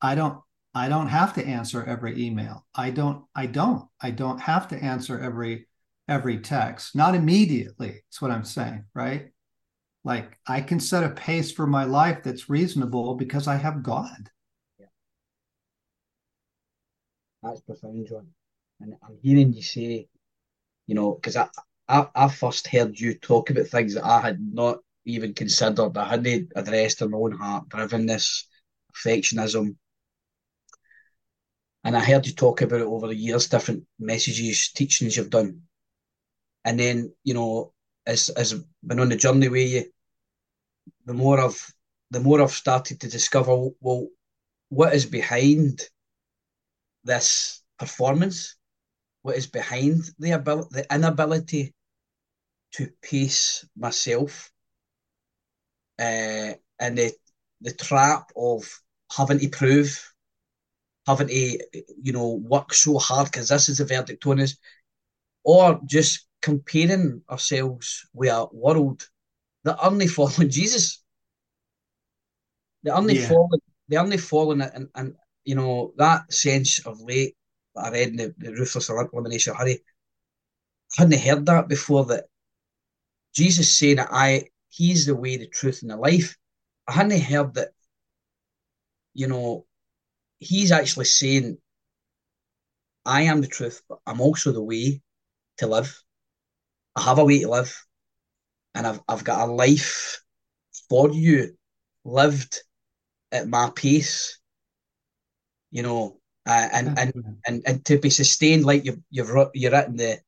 I 0.00 0.14
don't 0.14 0.38
I 0.72 0.88
don't 0.88 1.08
have 1.08 1.34
to 1.34 1.44
answer 1.44 1.82
every 1.82 2.24
email. 2.24 2.64
I 2.76 2.90
don't 2.90 3.24
I 3.34 3.46
don't 3.46 3.88
I 4.00 4.12
don't 4.12 4.38
have 4.38 4.68
to 4.68 4.76
answer 4.76 5.18
every 5.18 5.66
every 6.06 6.38
text. 6.38 6.94
Not 6.94 7.16
immediately. 7.16 7.88
That's 7.88 8.22
what 8.22 8.30
I'm 8.30 8.44
saying, 8.44 8.84
right? 8.94 9.30
Like 10.04 10.38
I 10.46 10.60
can 10.60 10.78
set 10.78 11.02
a 11.02 11.08
pace 11.08 11.50
for 11.50 11.66
my 11.66 11.82
life 11.82 12.22
that's 12.22 12.48
reasonable 12.48 13.16
because 13.16 13.48
I 13.48 13.56
have 13.56 13.82
God. 13.82 14.30
Yeah. 14.78 14.86
That's 17.42 17.62
profound, 17.62 18.06
John. 18.06 18.28
And 18.78 18.94
I'm 19.02 19.18
hearing 19.24 19.52
you 19.52 19.62
say, 19.62 20.06
you 20.86 20.94
know, 20.94 21.14
because 21.14 21.34
I 21.34 21.48
I, 21.88 22.06
I 22.14 22.28
first 22.28 22.68
heard 22.68 23.00
you 23.00 23.14
talk 23.14 23.50
about 23.50 23.66
things 23.66 23.94
that 23.94 24.04
I 24.04 24.20
had 24.20 24.38
not 24.40 24.78
even 25.04 25.34
considered. 25.34 25.96
I 25.96 26.08
hadn't 26.08 26.52
addressed 26.54 27.02
in 27.02 27.10
my 27.10 27.18
own 27.18 27.32
heart, 27.32 27.68
drivenness, 27.68 28.44
perfectionism. 28.92 29.76
And 31.84 31.96
I 31.96 32.00
heard 32.00 32.26
you 32.26 32.32
talk 32.32 32.62
about 32.62 32.80
it 32.80 32.86
over 32.86 33.08
the 33.08 33.14
years, 33.14 33.48
different 33.48 33.84
messages, 33.98 34.70
teachings 34.72 35.16
you've 35.16 35.30
done. 35.30 35.62
And 36.64 36.80
then, 36.80 37.12
you 37.24 37.34
know, 37.34 37.72
as 38.06 38.30
as 38.30 38.54
been 38.86 39.00
on 39.00 39.10
the 39.10 39.16
journey 39.16 39.48
with 39.48 39.70
you, 39.70 39.84
the 41.04 41.14
more 41.14 41.40
I've 41.40 41.74
the 42.10 42.20
more 42.20 42.40
I've 42.40 42.52
started 42.52 43.00
to 43.00 43.08
discover, 43.08 43.68
well, 43.80 44.08
what 44.70 44.94
is 44.94 45.04
behind 45.04 45.82
this 47.04 47.62
performance? 47.78 48.56
what 49.24 49.36
is 49.36 49.46
behind 49.46 50.02
the 50.18 50.32
ability, 50.32 50.68
the 50.70 50.94
inability 50.94 51.74
to 52.72 52.90
pace 53.00 53.66
myself, 53.74 54.52
uh, 55.98 56.52
and 56.80 56.98
the 56.98 57.12
the 57.60 57.72
trap 57.72 58.30
of 58.36 58.68
having 59.16 59.38
to 59.38 59.48
prove, 59.48 60.12
having 61.06 61.28
to 61.28 61.58
you 62.02 62.12
know 62.12 62.40
work 62.44 62.74
so 62.74 62.98
hard 62.98 63.30
because 63.30 63.48
this 63.48 63.68
is 63.68 63.78
the 63.78 63.84
verdict 63.84 64.26
on 64.26 64.40
us, 64.40 64.56
or 65.44 65.80
just 65.86 66.26
comparing 66.42 67.22
ourselves 67.30 68.06
with 68.12 68.30
a 68.30 68.46
world 68.52 69.08
that 69.64 69.78
only 69.82 70.06
following 70.06 70.50
Jesus. 70.50 71.02
The 72.82 72.94
only 72.94 73.18
yeah. 73.18 73.28
fallen, 73.28 73.60
the 73.88 73.96
only 73.96 74.18
fallen, 74.18 74.60
and, 74.60 74.88
and 74.94 75.14
you 75.44 75.54
know 75.54 75.94
that 75.96 76.32
sense 76.32 76.84
of 76.86 77.00
late 77.00 77.34
that 77.74 77.86
I 77.86 77.90
read 77.90 78.08
in 78.08 78.16
the, 78.16 78.34
the 78.38 78.52
Ruthless 78.52 78.90
Elimination 78.90 79.52
of 79.52 79.58
Hurry. 79.58 79.82
I 80.98 81.02
hadn't 81.02 81.20
heard 81.20 81.46
that 81.46 81.68
before 81.68 82.04
that 82.06 82.26
Jesus 83.34 83.70
saying 83.72 83.96
that 83.96 84.08
I 84.12 84.44
he's 84.74 85.06
the 85.06 85.14
way, 85.14 85.36
the 85.36 85.46
truth, 85.46 85.82
and 85.82 85.90
the 85.90 85.96
life. 85.96 86.36
I 86.88 86.92
hadn't 86.92 87.20
heard 87.20 87.54
that, 87.54 87.68
you 89.14 89.28
know, 89.28 89.66
he's 90.38 90.72
actually 90.72 91.06
saying, 91.06 91.58
I 93.04 93.22
am 93.22 93.40
the 93.40 93.46
truth, 93.46 93.82
but 93.88 93.98
I'm 94.06 94.20
also 94.20 94.52
the 94.52 94.62
way 94.62 95.00
to 95.58 95.66
live. 95.66 96.02
I 96.96 97.02
have 97.02 97.18
a 97.18 97.24
way 97.24 97.40
to 97.40 97.48
live. 97.48 97.84
And 98.74 98.86
I've 98.86 99.00
I've 99.06 99.24
got 99.24 99.48
a 99.48 99.52
life 99.52 100.20
for 100.88 101.10
you, 101.10 101.56
lived 102.04 102.58
at 103.30 103.46
my 103.46 103.70
pace. 103.70 104.40
You 105.70 105.82
know, 105.82 106.20
uh, 106.46 106.68
and, 106.72 106.98
and 106.98 107.12
and 107.46 107.62
and 107.66 107.84
to 107.84 107.98
be 107.98 108.10
sustained 108.10 108.64
like 108.64 108.84
you've 108.84 109.00
you've 109.10 109.30
you're 109.54 109.74
in 109.74 109.96
the 109.96 110.20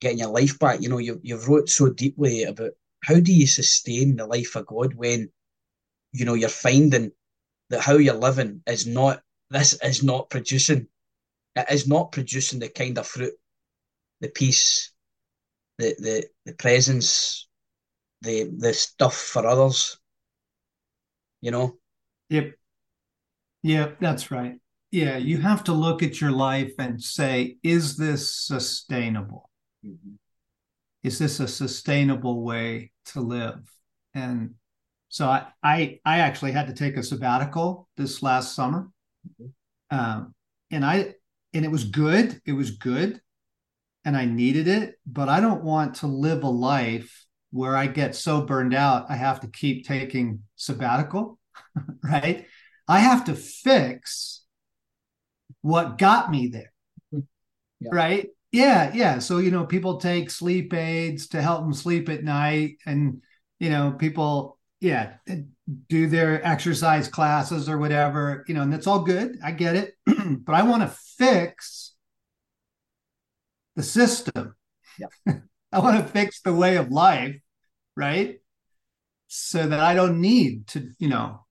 getting 0.00 0.18
your 0.18 0.30
life 0.30 0.58
back. 0.58 0.80
You 0.80 0.88
know, 0.88 0.98
you 0.98 1.20
you've 1.22 1.48
wrote 1.48 1.68
so 1.68 1.90
deeply 1.90 2.44
about 2.44 2.72
how 3.02 3.20
do 3.20 3.32
you 3.32 3.46
sustain 3.46 4.16
the 4.16 4.26
life 4.26 4.56
of 4.56 4.66
God 4.66 4.94
when 4.94 5.30
you 6.12 6.24
know 6.24 6.34
you're 6.34 6.48
finding 6.48 7.12
that 7.70 7.80
how 7.80 7.96
you're 7.96 8.14
living 8.14 8.62
is 8.66 8.86
not 8.86 9.22
this 9.50 9.78
is 9.82 10.02
not 10.02 10.30
producing 10.30 10.88
it 11.54 11.66
is 11.70 11.86
not 11.88 12.12
producing 12.12 12.58
the 12.58 12.68
kind 12.68 12.98
of 12.98 13.06
fruit, 13.06 13.32
the 14.20 14.28
peace, 14.28 14.92
the 15.78 15.94
the 15.98 16.26
the 16.44 16.54
presence, 16.54 17.48
the 18.22 18.50
the 18.58 18.74
stuff 18.74 19.16
for 19.16 19.46
others. 19.46 19.98
You 21.40 21.50
know. 21.50 21.78
Yep. 22.28 22.54
Yep, 23.62 24.00
that's 24.00 24.30
right 24.30 24.58
yeah, 24.90 25.16
you 25.16 25.38
have 25.38 25.64
to 25.64 25.72
look 25.72 26.02
at 26.02 26.20
your 26.20 26.30
life 26.30 26.72
and 26.78 27.02
say, 27.02 27.58
is 27.62 27.96
this 27.96 28.34
sustainable? 28.34 29.50
Mm-hmm. 29.84 30.14
Is 31.06 31.20
this 31.20 31.38
a 31.38 31.46
sustainable 31.46 32.42
way 32.42 32.90
to 33.12 33.20
live? 33.20 33.60
And 34.12 34.54
so 35.08 35.28
I, 35.28 35.46
I, 35.62 36.00
I 36.04 36.18
actually 36.18 36.50
had 36.50 36.66
to 36.66 36.74
take 36.74 36.96
a 36.96 37.02
sabbatical 37.04 37.88
this 37.96 38.24
last 38.24 38.56
summer, 38.56 38.88
mm-hmm. 39.40 39.96
um, 39.96 40.34
and 40.72 40.84
I, 40.84 41.14
and 41.54 41.64
it 41.64 41.70
was 41.70 41.84
good. 41.84 42.40
It 42.44 42.54
was 42.54 42.72
good, 42.72 43.20
and 44.04 44.16
I 44.16 44.24
needed 44.24 44.66
it. 44.66 44.96
But 45.06 45.28
I 45.28 45.38
don't 45.38 45.62
want 45.62 45.94
to 45.96 46.08
live 46.08 46.42
a 46.42 46.48
life 46.48 47.24
where 47.52 47.76
I 47.76 47.86
get 47.86 48.16
so 48.16 48.40
burned 48.40 48.74
out 48.74 49.06
I 49.08 49.14
have 49.14 49.38
to 49.42 49.46
keep 49.46 49.86
taking 49.86 50.42
sabbatical, 50.56 51.38
right? 52.02 52.46
I 52.88 52.98
have 52.98 53.26
to 53.26 53.36
fix 53.36 54.42
what 55.62 55.98
got 55.98 56.32
me 56.32 56.48
there. 56.48 56.72
Yeah. 57.78 57.90
Right. 57.92 58.28
Yeah. 58.56 58.90
Yeah. 58.94 59.18
So, 59.18 59.36
you 59.36 59.50
know, 59.50 59.66
people 59.66 59.98
take 59.98 60.30
sleep 60.30 60.72
aids 60.72 61.26
to 61.28 61.42
help 61.42 61.60
them 61.60 61.74
sleep 61.74 62.08
at 62.08 62.24
night. 62.24 62.78
And, 62.86 63.20
you 63.58 63.68
know, 63.68 63.92
people, 63.92 64.58
yeah, 64.80 65.16
do 65.90 66.06
their 66.06 66.42
exercise 66.42 67.06
classes 67.06 67.68
or 67.68 67.76
whatever, 67.76 68.46
you 68.48 68.54
know, 68.54 68.62
and 68.62 68.72
that's 68.72 68.86
all 68.86 69.00
good. 69.04 69.36
I 69.44 69.50
get 69.50 69.76
it. 69.76 69.94
but 70.06 70.54
I 70.54 70.62
want 70.62 70.80
to 70.80 70.96
fix 71.18 71.94
the 73.74 73.82
system. 73.82 74.56
Yeah. 74.98 75.34
I 75.72 75.78
want 75.80 75.98
to 75.98 76.10
fix 76.10 76.40
the 76.40 76.54
way 76.54 76.76
of 76.76 76.90
life. 76.90 77.36
Right. 77.94 78.40
So 79.28 79.66
that 79.66 79.80
I 79.80 79.92
don't 79.92 80.22
need 80.22 80.68
to, 80.68 80.92
you 80.98 81.08
know, 81.08 81.44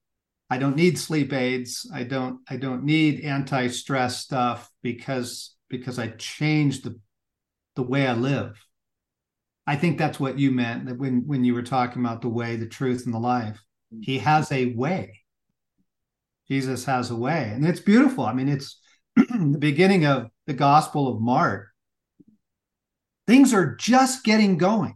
I 0.50 0.58
don't 0.58 0.76
need 0.76 0.98
sleep 0.98 1.34
aids. 1.34 1.88
I 1.94 2.02
don't 2.02 2.40
I 2.50 2.58
don't 2.58 2.84
need 2.84 3.22
anti-stress 3.22 4.22
stuff 4.22 4.72
because 4.82 5.55
because 5.70 6.00
I 6.00 6.10
changed 6.10 6.84
the 6.84 7.00
the 7.76 7.84
way 7.84 8.08
I 8.08 8.14
live. 8.14 8.56
I 9.68 9.76
think 9.76 9.98
that's 9.98 10.20
what 10.20 10.40
you 10.40 10.52
meant 10.52 10.86
that 10.86 10.98
when 10.98 11.24
when 11.28 11.44
you 11.44 11.54
were 11.54 11.64
talking 11.64 12.04
about 12.04 12.22
the 12.22 12.30
way, 12.30 12.56
the 12.56 12.68
truth, 12.68 13.06
and 13.06 13.14
the 13.14 13.20
life. 13.20 13.62
He 14.02 14.20
has 14.20 14.52
a 14.52 14.74
way. 14.74 15.22
Jesus 16.48 16.86
has 16.86 17.12
a 17.12 17.16
way, 17.16 17.52
and 17.54 17.66
it's 17.66 17.80
beautiful. 17.80 18.26
I 18.26 18.34
mean, 18.34 18.50
it's 18.50 18.80
the 19.16 19.58
beginning 19.60 20.06
of 20.06 20.28
the 20.48 20.54
Gospel 20.54 21.08
of 21.08 21.22
Mark. 21.22 21.68
Things 23.28 23.54
are 23.54 23.76
just 23.76 24.24
getting 24.24 24.58
going, 24.58 24.96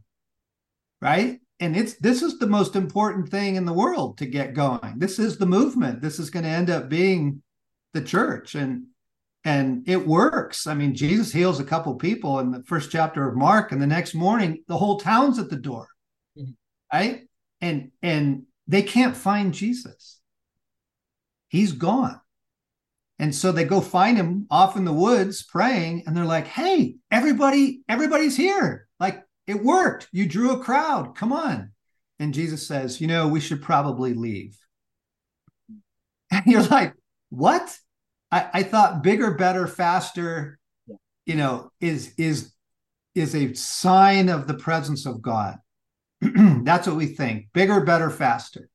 right? 1.01 1.39
and 1.59 1.75
it's 1.75 1.95
this 1.95 2.21
is 2.21 2.39
the 2.39 2.47
most 2.47 2.75
important 2.75 3.29
thing 3.29 3.55
in 3.55 3.65
the 3.65 3.73
world 3.73 4.17
to 4.17 4.25
get 4.25 4.53
going. 4.53 4.95
This 4.97 5.19
is 5.19 5.37
the 5.37 5.45
movement. 5.45 6.01
This 6.01 6.19
is 6.19 6.29
going 6.29 6.43
to 6.43 6.49
end 6.49 6.69
up 6.69 6.89
being 6.89 7.41
the 7.93 8.01
church. 8.01 8.55
And 8.55 8.85
and 9.45 9.87
it 9.87 10.05
works. 10.05 10.67
I 10.67 10.73
mean, 10.73 10.93
Jesus 10.93 11.31
heals 11.31 11.59
a 11.59 11.65
couple 11.65 11.95
people 11.95 12.39
in 12.39 12.51
the 12.51 12.63
first 12.63 12.91
chapter 12.91 13.27
of 13.27 13.37
Mark, 13.37 13.71
and 13.71 13.81
the 13.81 13.87
next 13.87 14.13
morning 14.13 14.63
the 14.67 14.77
whole 14.77 14.99
town's 14.99 15.39
at 15.39 15.49
the 15.49 15.55
door, 15.55 15.87
mm-hmm. 16.37 16.51
right? 16.93 17.21
And 17.61 17.91
and 18.01 18.43
they 18.67 18.81
can't 18.81 19.15
find 19.15 19.53
Jesus. 19.53 20.19
He's 21.47 21.71
gone. 21.71 22.19
And 23.17 23.35
so 23.35 23.51
they 23.51 23.65
go 23.65 23.81
find 23.81 24.17
him 24.17 24.47
off 24.49 24.77
in 24.77 24.85
the 24.85 24.93
woods 24.93 25.43
praying, 25.43 26.03
and 26.05 26.15
they're 26.15 26.25
like, 26.25 26.47
"Hey, 26.47 26.95
everybody, 27.11 27.81
everybody's 27.89 28.37
here! 28.37 28.87
Like 28.99 29.23
it 29.47 29.63
worked. 29.63 30.07
You 30.11 30.27
drew 30.27 30.51
a 30.51 30.63
crowd. 30.63 31.15
Come 31.15 31.33
on." 31.33 31.71
And 32.19 32.33
Jesus 32.33 32.67
says, 32.67 33.01
"You 33.01 33.07
know, 33.07 33.27
we 33.27 33.39
should 33.39 33.61
probably 33.61 34.13
leave." 34.13 34.57
And 36.31 36.45
you're 36.45 36.63
like, 36.63 36.93
"What?" 37.29 37.75
I, 38.31 38.49
I 38.53 38.63
thought 38.63 39.03
bigger, 39.03 39.33
better, 39.35 39.67
faster, 39.67 40.59
you 41.25 41.35
know, 41.35 41.71
is 41.79 42.13
is 42.17 42.53
is 43.15 43.35
a 43.35 43.53
sign 43.53 44.29
of 44.29 44.47
the 44.47 44.53
presence 44.53 45.05
of 45.05 45.21
God. 45.21 45.57
That's 46.21 46.87
what 46.87 46.95
we 46.95 47.07
think. 47.07 47.47
Bigger, 47.53 47.81
better, 47.81 48.09
faster. 48.09 48.69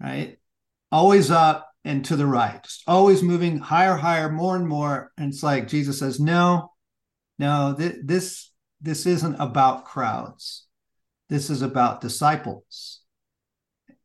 Right? 0.00 0.38
Always 0.92 1.30
up 1.30 1.70
and 1.84 2.04
to 2.06 2.16
the 2.16 2.26
right. 2.26 2.62
Just 2.62 2.82
always 2.86 3.22
moving 3.22 3.58
higher, 3.58 3.96
higher, 3.96 4.30
more 4.30 4.56
and 4.56 4.66
more. 4.66 5.12
And 5.16 5.32
it's 5.32 5.42
like 5.42 5.68
Jesus 5.68 5.98
says, 5.98 6.20
no, 6.20 6.72
no, 7.38 7.74
th- 7.76 7.96
this 8.04 8.50
this 8.80 9.06
isn't 9.06 9.36
about 9.36 9.86
crowds. 9.86 10.66
This 11.28 11.48
is 11.50 11.62
about 11.62 12.00
disciples. 12.00 13.00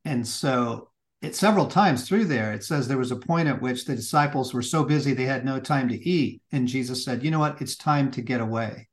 And 0.06 0.26
so 0.26 0.89
it 1.22 1.36
several 1.36 1.66
times 1.66 2.08
through 2.08 2.26
there 2.26 2.54
it 2.54 2.64
says 2.64 2.88
there 2.88 2.98
was 2.98 3.12
a 3.12 3.16
point 3.16 3.48
at 3.48 3.62
which 3.62 3.86
the 3.86 3.96
disciples 3.96 4.54
were 4.54 4.62
so 4.62 4.84
busy 4.84 5.14
they 5.14 5.26
had 5.26 5.44
no 5.44 5.60
time 5.60 5.90
to 5.90 6.08
eat 6.08 6.42
and 6.52 6.68
jesus 6.68 7.04
said 7.04 7.24
you 7.24 7.32
know 7.32 7.40
what? 7.40 7.62
It's 7.62 7.76
time 7.76 8.12
to 8.12 8.22
get 8.22 8.42
away. 8.42 8.88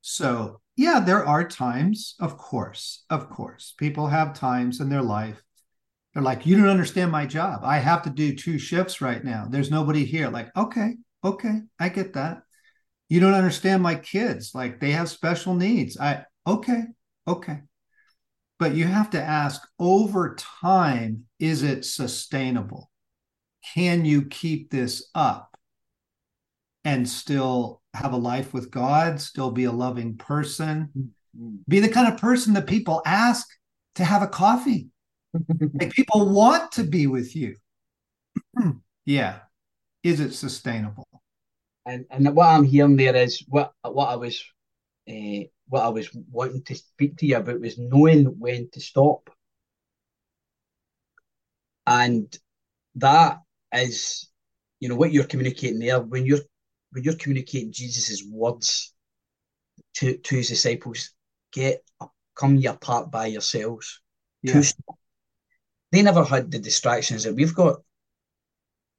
So 0.00 0.60
yeah 0.76 1.00
there 1.00 1.26
are 1.26 1.46
times 1.46 2.14
of 2.20 2.38
course 2.38 3.04
of 3.10 3.28
course 3.28 3.74
people 3.76 4.06
have 4.06 4.32
times 4.34 4.80
in 4.80 4.88
their 4.88 5.02
life 5.02 5.42
they're 6.14 6.22
like 6.22 6.46
you 6.46 6.56
don't 6.56 6.68
understand 6.68 7.12
my 7.12 7.26
job. 7.26 7.60
I 7.62 7.78
have 7.78 8.02
to 8.02 8.10
do 8.10 8.34
two 8.34 8.58
shifts 8.58 9.00
right 9.00 9.22
now. 9.22 9.46
There's 9.48 9.70
nobody 9.70 10.04
here. 10.04 10.28
Like 10.28 10.56
okay 10.56 10.96
okay 11.24 11.60
i 11.78 11.88
get 11.88 12.14
that. 12.14 12.42
You 13.08 13.20
don't 13.20 13.34
understand 13.34 13.82
my 13.82 13.94
kids. 13.94 14.54
Like 14.54 14.80
they 14.80 14.92
have 14.92 15.08
special 15.08 15.54
needs. 15.54 15.98
I 15.98 16.24
okay 16.46 16.82
okay 17.26 17.60
but 18.58 18.74
you 18.74 18.86
have 18.86 19.10
to 19.10 19.22
ask 19.22 19.66
over 19.78 20.34
time 20.34 21.24
is 21.38 21.62
it 21.62 21.84
sustainable? 21.84 22.90
Can 23.74 24.04
you 24.04 24.22
keep 24.26 24.70
this 24.70 25.10
up 25.14 25.56
and 26.84 27.08
still 27.08 27.82
have 27.94 28.12
a 28.12 28.16
life 28.16 28.52
with 28.52 28.70
god 28.70 29.20
still 29.20 29.50
be 29.50 29.64
a 29.64 29.72
loving 29.72 30.16
person? 30.16 30.90
Mm-hmm. 31.36 31.56
be 31.68 31.80
the 31.80 31.88
kind 31.88 32.12
of 32.12 32.20
person 32.20 32.54
that 32.54 32.66
people 32.66 33.02
ask 33.06 33.46
to 33.96 34.04
have 34.04 34.22
a 34.22 34.28
coffee. 34.28 34.88
Like 35.74 35.92
people 35.92 36.30
want 36.30 36.72
to 36.72 36.84
be 36.84 37.06
with 37.06 37.36
you. 37.36 37.56
Yeah. 39.04 39.38
Is 40.02 40.20
it 40.20 40.34
sustainable? 40.34 41.08
And 41.86 42.04
and 42.10 42.36
what 42.36 42.46
i'm 42.46 42.64
hearing 42.64 42.96
there 42.96 43.16
is 43.16 43.42
what 43.48 43.72
what 43.82 44.10
i 44.10 44.16
was 44.16 44.44
uh, 45.08 45.44
what 45.68 45.84
I 45.84 45.88
was 45.88 46.08
wanting 46.30 46.62
to 46.64 46.74
speak 46.74 47.16
to 47.18 47.26
you 47.26 47.36
about 47.36 47.60
was 47.60 47.78
knowing 47.78 48.24
when 48.38 48.70
to 48.72 48.80
stop. 48.80 49.30
And 51.86 52.36
that 52.96 53.40
is, 53.72 54.28
you 54.80 54.88
know, 54.88 54.96
what 54.96 55.12
you're 55.12 55.24
communicating 55.24 55.78
there. 55.78 56.00
When 56.00 56.26
you're 56.26 56.40
when 56.92 57.04
you're 57.04 57.16
communicating 57.16 57.72
Jesus's 57.72 58.24
words 58.30 58.94
to, 59.94 60.16
to 60.16 60.36
his 60.36 60.48
disciples, 60.48 61.10
get 61.52 61.82
come 62.34 62.56
ye 62.56 62.66
apart 62.66 63.10
by 63.10 63.26
yourselves. 63.26 64.00
Yeah. 64.42 64.62
They 65.92 66.02
never 66.02 66.24
had 66.24 66.50
the 66.50 66.58
distractions 66.58 67.24
that 67.24 67.34
we've 67.34 67.54
got. 67.54 67.80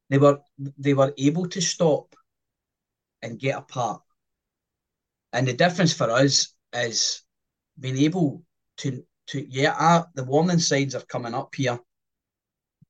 They 0.09 0.17
were 0.17 0.39
they 0.77 0.93
were 0.93 1.13
able 1.17 1.47
to 1.49 1.61
stop 1.61 2.15
and 3.21 3.39
get 3.39 3.57
apart. 3.57 4.01
And 5.31 5.47
the 5.47 5.53
difference 5.53 5.93
for 5.93 6.09
us 6.09 6.53
is 6.73 7.23
being 7.79 7.97
able 7.97 8.43
to 8.77 9.03
to 9.27 9.45
yeah, 9.49 9.75
uh, 9.77 10.03
the 10.15 10.23
warning 10.23 10.59
signs 10.59 10.95
are 10.95 11.01
coming 11.01 11.35
up 11.35 11.53
here, 11.55 11.79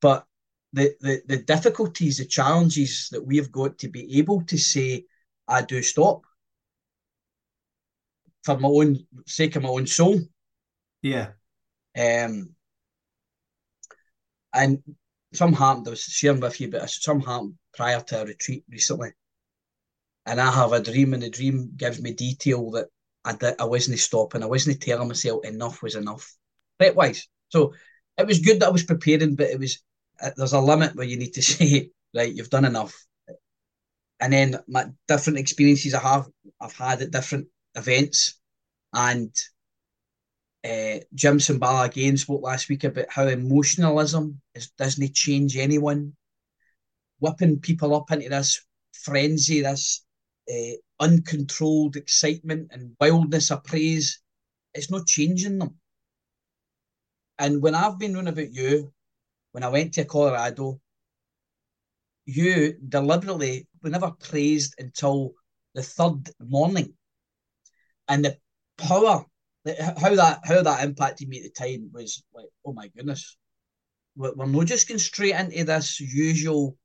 but 0.00 0.26
the, 0.72 0.94
the 1.00 1.22
the 1.26 1.36
difficulties, 1.38 2.18
the 2.18 2.24
challenges 2.24 3.08
that 3.12 3.24
we 3.24 3.36
have 3.36 3.52
got 3.52 3.78
to 3.78 3.88
be 3.88 4.18
able 4.18 4.42
to 4.42 4.56
say, 4.56 5.04
I 5.46 5.62
do 5.62 5.82
stop 5.82 6.22
for 8.44 8.58
my 8.58 8.68
own 8.68 9.06
sake 9.26 9.56
of 9.56 9.62
my 9.62 9.68
own 9.68 9.86
soul. 9.86 10.20
Yeah. 11.02 11.32
Um 11.98 12.54
and 14.54 14.82
some 15.32 15.52
happened, 15.52 15.86
I 15.86 15.90
was 15.90 16.02
sharing 16.02 16.40
with 16.40 16.60
you, 16.60 16.70
but 16.70 16.88
some 16.90 17.20
happened 17.20 17.54
prior 17.74 18.00
to 18.00 18.22
a 18.22 18.26
retreat 18.26 18.64
recently. 18.68 19.12
And 20.26 20.40
I 20.40 20.50
have 20.50 20.72
a 20.72 20.82
dream, 20.82 21.14
and 21.14 21.22
the 21.22 21.30
dream 21.30 21.72
gives 21.76 22.00
me 22.00 22.12
detail 22.12 22.70
that 22.72 22.88
I, 23.24 23.36
I 23.58 23.64
wasn't 23.64 23.98
stopping. 23.98 24.42
I 24.42 24.46
wasn't 24.46 24.80
telling 24.80 25.08
myself 25.08 25.44
enough 25.44 25.82
was 25.82 25.94
enough, 25.94 26.34
threat 26.78 26.96
wise. 26.96 27.28
So 27.48 27.74
it 28.16 28.26
was 28.26 28.40
good 28.40 28.60
that 28.60 28.68
I 28.68 28.72
was 28.72 28.84
preparing, 28.84 29.34
but 29.34 29.48
it 29.50 29.58
was 29.58 29.82
uh, 30.22 30.30
there's 30.36 30.52
a 30.52 30.60
limit 30.60 30.94
where 30.94 31.06
you 31.06 31.16
need 31.16 31.34
to 31.34 31.42
say, 31.50 31.90
right, 32.14 32.32
you've 32.32 32.50
done 32.50 32.64
enough. 32.64 32.94
And 34.20 34.32
then 34.32 34.58
my 34.68 34.86
different 35.08 35.38
experiences 35.38 35.94
I 35.94 36.00
have 36.00 36.28
I've 36.60 36.76
had 36.76 37.00
at 37.00 37.10
different 37.10 37.48
events, 37.74 38.38
and 38.92 39.34
uh, 40.62 41.00
Jim 41.14 41.38
Cymbala 41.38 41.86
again 41.86 42.18
spoke 42.18 42.42
last 42.42 42.68
week 42.68 42.84
about 42.84 43.06
how 43.08 43.26
emotionalism 43.26 44.40
is, 44.54 44.70
doesn't 44.72 45.14
change 45.14 45.56
anyone, 45.56 46.14
whipping 47.18 47.60
people 47.60 47.94
up 47.94 48.10
into 48.10 48.28
this 48.28 48.60
frenzy, 48.92 49.62
this 49.62 50.04
uh, 50.50 51.04
uncontrolled 51.04 51.96
excitement 51.96 52.68
and 52.72 52.96
wildness 53.00 53.50
of 53.50 53.64
praise, 53.64 54.20
it's 54.74 54.90
not 54.90 55.06
changing 55.06 55.58
them. 55.58 55.76
And 57.38 57.62
when 57.62 57.74
I've 57.74 57.98
been 57.98 58.14
running 58.14 58.32
about 58.32 58.52
you, 58.52 58.92
when 59.52 59.64
I 59.64 59.68
went 59.68 59.94
to 59.94 60.04
Colorado, 60.04 60.80
you 62.26 62.76
deliberately 62.88 63.66
were 63.82 63.90
never 63.90 64.10
praised 64.10 64.74
until 64.78 65.32
the 65.74 65.82
third 65.82 66.30
morning. 66.38 66.94
And 68.08 68.24
the 68.24 68.36
power, 68.76 69.24
how 69.66 70.14
that 70.14 70.40
how 70.44 70.62
that 70.62 70.84
impacted 70.84 71.28
me 71.28 71.38
at 71.38 71.44
the 71.44 71.50
time 71.50 71.90
was 71.92 72.22
like, 72.34 72.48
oh 72.64 72.72
my 72.72 72.88
goodness, 72.88 73.36
we're 74.16 74.46
not 74.46 74.66
just 74.66 74.88
going 74.88 74.98
straight 74.98 75.34
into 75.34 75.64
this 75.64 76.00
usual 76.00 76.76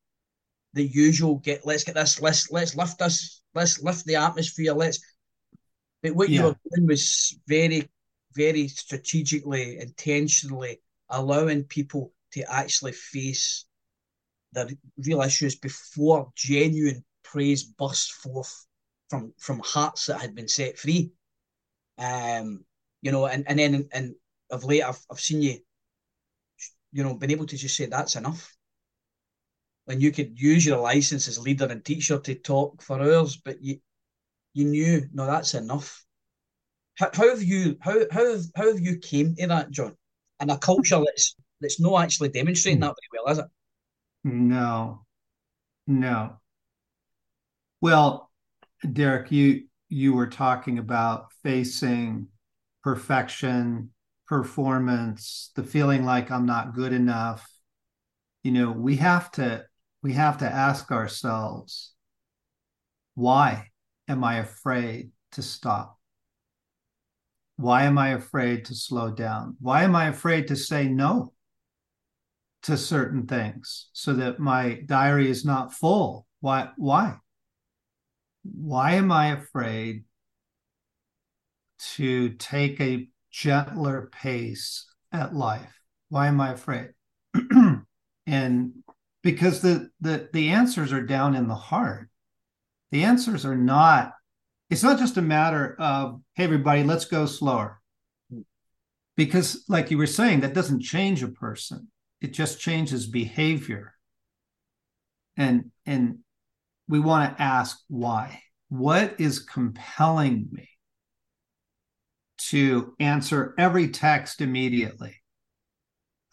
the 0.74 0.84
usual 0.84 1.36
get 1.38 1.66
let's 1.66 1.86
get 1.86 1.96
this 1.96 2.22
let's 2.22 2.52
let's 2.52 2.76
lift 2.76 3.00
this 3.00 3.42
let's 3.56 3.82
lift 3.82 4.06
the 4.06 4.16
atmosphere. 4.16 4.74
Let's 4.74 5.00
but 6.04 6.16
what 6.16 6.30
yeah. 6.30 6.40
you 6.40 6.46
were 6.46 6.56
doing 6.76 6.88
was 6.88 7.40
very 7.48 7.90
very 8.34 8.68
strategically 8.68 9.80
intentionally 9.80 10.82
allowing 11.10 11.64
people 11.64 12.12
to 12.32 12.44
actually 12.52 12.92
face 12.92 13.66
the 14.52 14.78
real 14.98 15.22
issues 15.22 15.56
before 15.56 16.32
genuine 16.36 17.04
praise 17.24 17.64
burst 17.64 18.12
forth 18.14 18.66
from 19.10 19.34
from 19.40 19.62
hearts 19.64 20.08
that 20.08 20.22
had 20.22 20.36
been 20.36 20.48
set 20.48 20.78
free. 20.78 21.12
Um 21.98 22.66
you 23.02 23.12
know 23.12 23.26
and 23.26 23.46
and 23.48 23.60
then 23.60 23.90
and 23.94 24.16
of 24.52 24.64
late 24.64 24.84
I've, 24.84 25.00
I've 25.10 25.20
seen 25.20 25.42
you 25.42 25.58
you 26.92 27.04
know 27.04 27.14
been 27.14 27.32
able 27.32 27.46
to 27.48 27.58
just 27.58 27.76
say 27.76 27.86
that's 27.86 28.16
enough 28.16 28.55
when 29.86 30.02
you 30.02 30.12
could 30.12 30.40
use 30.40 30.66
your 30.66 30.80
license 30.80 31.28
as 31.28 31.40
leader 31.40 31.66
and 31.66 31.84
teacher 31.86 32.20
to 32.20 32.36
talk 32.36 32.82
for 32.82 33.00
hours, 33.00 33.38
but 33.38 33.62
you 33.62 33.80
you 34.54 34.66
knew 34.66 35.08
no, 35.14 35.26
that's 35.26 35.54
enough. 35.54 36.04
How, 36.96 37.10
how 37.14 37.30
have 37.30 37.44
you 37.44 37.78
how 37.82 38.00
how 38.12 38.32
have, 38.32 38.46
how 38.56 38.68
have 38.68 38.80
you 38.80 38.98
came 38.98 39.36
to 39.36 39.48
that, 39.48 39.72
John? 39.72 39.96
And 40.40 40.52
a 40.52 40.58
culture 40.58 41.02
that's 41.06 41.36
that's 41.62 41.80
not 41.80 42.04
actually 42.04 42.30
demonstrating 42.30 42.80
hmm. 42.80 42.88
that 42.88 42.96
very 42.96 43.24
well, 43.24 43.32
is 43.32 43.40
it? 43.40 43.46
No, 44.24 45.06
no. 45.88 46.38
Well, 47.82 48.32
Derek, 48.92 49.32
you 49.32 49.66
you 49.90 50.14
were 50.14 50.28
talking 50.28 50.80
about 50.80 51.32
facing 51.44 52.28
perfection, 52.84 53.92
performance, 54.28 55.52
the 55.56 55.64
feeling 55.64 56.06
like 56.06 56.32
I'm 56.32 56.46
not 56.46 56.74
good 56.74 56.94
enough. 56.94 57.48
You 58.44 58.52
know, 58.52 58.72
we 58.72 58.96
have 58.98 59.32
to 59.34 59.66
we 60.06 60.14
have 60.14 60.38
to 60.38 60.46
ask 60.46 60.92
ourselves 60.92 61.94
why 63.16 63.72
am 64.08 64.24
I 64.24 64.38
afraid 64.38 65.10
to 65.32 65.42
stop? 65.42 65.98
Why 67.56 67.86
am 67.86 67.98
I 67.98 68.10
afraid 68.10 68.66
to 68.66 68.76
slow 68.76 69.10
down? 69.10 69.58
Why 69.60 69.82
am 69.82 69.96
I 69.96 70.10
afraid 70.10 70.50
to 70.50 70.56
say 70.56 70.88
no 70.88 71.34
to 72.62 72.78
certain 72.78 73.26
things 73.26 73.90
so 73.94 74.14
that 74.14 74.38
my 74.38 74.80
diary 74.86 75.28
is 75.28 75.44
not 75.44 75.74
full 75.74 76.28
Why? 76.40 76.70
Why? 76.78 77.18
Why 78.44 78.92
am 78.92 79.12
I 79.12 79.32
afraid 79.32 80.04
to 81.96 82.30
take 82.30 82.80
a 82.80 83.10
gentler 83.32 84.12
pace 84.12 84.86
at 85.12 85.34
life? 85.34 85.80
Why 86.10 86.28
am 86.28 86.40
I 86.40 86.52
afraid? 86.52 86.92
and 88.28 88.74
because 89.26 89.60
the, 89.60 89.90
the 90.02 90.30
the 90.34 90.50
answers 90.50 90.94
are 90.94 91.02
down 91.02 91.36
in 91.36 91.48
the 91.48 91.56
heart. 91.56 92.10
The 92.92 93.04
answers 93.04 93.44
are 93.44 93.58
not, 93.58 94.14
it's 94.70 94.84
not 94.84 95.00
just 95.00 95.18
a 95.18 95.22
matter 95.22 95.76
of, 95.80 96.22
hey, 96.36 96.44
everybody, 96.44 96.84
let's 96.84 97.06
go 97.06 97.26
slower. 97.26 97.82
Because, 99.18 99.66
like 99.68 99.90
you 99.90 99.98
were 99.98 100.06
saying, 100.06 100.42
that 100.42 100.54
doesn't 100.54 100.84
change 100.84 101.24
a 101.24 101.28
person. 101.28 101.88
It 102.22 102.34
just 102.34 102.60
changes 102.60 103.08
behavior. 103.08 103.96
And 105.36 105.72
and 105.88 106.20
we 106.88 107.00
want 107.00 107.36
to 107.36 107.42
ask 107.42 107.80
why. 107.90 108.44
What 108.70 109.16
is 109.20 109.40
compelling 109.40 110.50
me 110.52 110.70
to 112.50 112.94
answer 113.00 113.56
every 113.58 113.88
text 113.88 114.40
immediately? 114.40 115.16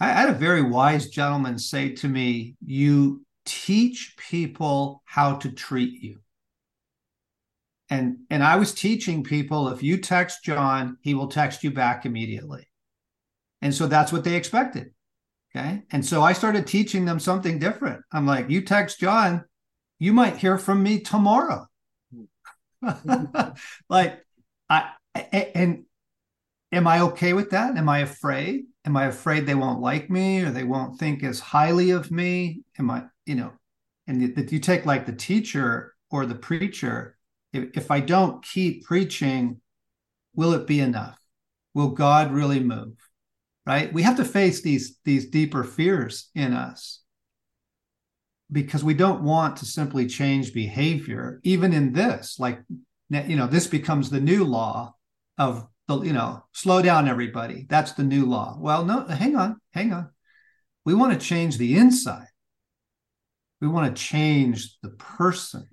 I 0.03 0.09
had 0.09 0.31
a 0.31 0.35
very 0.35 0.62
wise 0.62 1.11
gentleman 1.11 1.61
say 1.61 1.91
to 1.91 2.09
me, 2.09 2.57
You 2.61 3.25
teach 3.45 4.17
people 4.17 5.01
how 5.05 5.37
to 5.37 5.53
treat 5.53 6.03
you. 6.03 6.19
And, 7.88 8.17
and 8.29 8.43
I 8.43 8.57
was 8.57 8.75
teaching 8.75 9.23
people 9.23 9.69
if 9.69 9.81
you 9.81 9.99
text 9.99 10.43
John, 10.43 10.97
he 11.03 11.15
will 11.15 11.29
text 11.29 11.62
you 11.62 11.71
back 11.71 12.05
immediately. 12.05 12.67
And 13.61 13.73
so 13.73 13.87
that's 13.87 14.11
what 14.11 14.25
they 14.25 14.35
expected. 14.35 14.91
Okay. 15.55 15.83
And 15.93 16.05
so 16.05 16.21
I 16.21 16.33
started 16.33 16.67
teaching 16.67 17.05
them 17.05 17.21
something 17.21 17.61
different. 17.61 18.03
I'm 18.11 18.27
like, 18.27 18.51
you 18.51 18.62
text 18.62 18.99
John, 18.99 19.45
you 20.01 20.12
might 20.12 20.37
hear 20.37 20.59
from 20.59 20.83
me 20.83 20.99
tomorrow. 20.99 21.69
like, 23.88 24.19
I, 24.69 24.91
and 25.15 25.85
am 26.73 26.87
I 26.87 27.01
okay 27.01 27.35
with 27.35 27.51
that? 27.51 27.77
Am 27.77 27.89
I 27.89 27.99
afraid? 28.01 28.65
Am 28.85 28.97
I 28.97 29.07
afraid 29.07 29.47
they 29.47 29.55
won't 29.55 29.81
like 29.81 30.11
me 30.11 30.43
or 30.43 30.51
they 30.51 30.65
won't 30.65 30.99
think 30.99 31.23
as 31.23 31.39
highly 31.39 31.91
of 31.91 32.11
me? 32.11 32.63
Am 32.79 32.91
I, 32.91 33.05
you 33.27 33.35
know, 33.35 33.53
and 34.07 34.35
that 34.35 34.51
you 34.51 34.59
take 34.59 34.87
like 34.87 35.07
the 35.07 35.13
teacher 35.13 35.95
or 36.11 36.27
the 36.27 36.35
preacher, 36.35 37.17
if, 37.53 37.77
if 37.77 37.91
I 37.91 38.01
don't 38.01 38.43
keep 38.45 38.85
preaching, 38.85 39.61
will 40.35 40.55
it 40.55 40.67
be 40.67 40.81
enough? 40.81 41.19
Will 41.75 41.91
God 41.91 42.33
really 42.33 42.61
move? 42.61 42.95
Right? 43.65 43.93
We 43.93 44.03
have 44.03 44.17
to 44.17 44.25
face 44.25 44.63
these 44.63 44.99
these 45.05 45.31
deeper 45.31 45.63
fears 45.63 46.31
in 46.35 46.53
us 46.53 47.03
because 48.51 48.83
we 48.83 48.95
don't 48.95 49.23
want 49.23 49.57
to 49.59 49.65
simply 49.65 50.07
change 50.07 50.53
behavior 50.53 51.41
even 51.43 51.73
in 51.73 51.93
this 51.93 52.39
like 52.39 52.61
you 53.09 53.37
know 53.37 53.47
this 53.47 53.67
becomes 53.67 54.11
the 54.11 54.21
new 54.21 54.45
law 54.45 54.95
of 55.39 55.67
the 55.88 56.01
you 56.03 56.12
know 56.12 56.45
slow 56.53 56.83
down 56.83 57.09
everybody. 57.09 57.66
That's 57.68 57.92
the 57.92 58.05
new 58.05 58.27
law. 58.27 58.57
Well 58.59 58.85
no 58.85 59.05
hang 59.05 59.37
on 59.37 59.61
hang 59.73 59.92
on. 59.92 60.11
We 60.85 60.95
want 60.95 61.12
to 61.12 61.27
change 61.27 61.59
the 61.59 61.77
inside. 61.77 62.27
We 63.61 63.68
want 63.68 63.95
to 63.95 64.03
change 64.03 64.77
the 64.83 64.90
person 64.90 65.68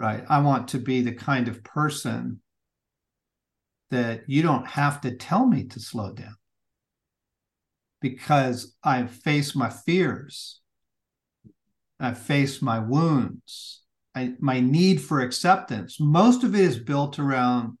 right? 0.00 0.24
I 0.30 0.40
want 0.40 0.68
to 0.68 0.78
be 0.78 1.02
the 1.02 1.12
kind 1.12 1.46
of 1.46 1.62
person 1.62 2.40
that 3.90 4.22
you 4.26 4.42
don't 4.42 4.66
have 4.66 5.02
to 5.02 5.14
tell 5.14 5.46
me 5.46 5.64
to 5.64 5.78
slow 5.78 6.12
down 6.12 6.36
because 8.00 8.74
i've 8.82 9.10
faced 9.10 9.54
my 9.54 9.68
fears. 9.68 10.60
I've 12.02 12.18
faced 12.18 12.62
my 12.62 12.78
wounds. 12.78 13.82
I, 14.14 14.32
my 14.40 14.60
need 14.60 15.02
for 15.02 15.20
acceptance. 15.20 16.00
Most 16.00 16.44
of 16.44 16.54
it 16.54 16.62
is 16.62 16.78
built 16.78 17.18
around 17.18 17.76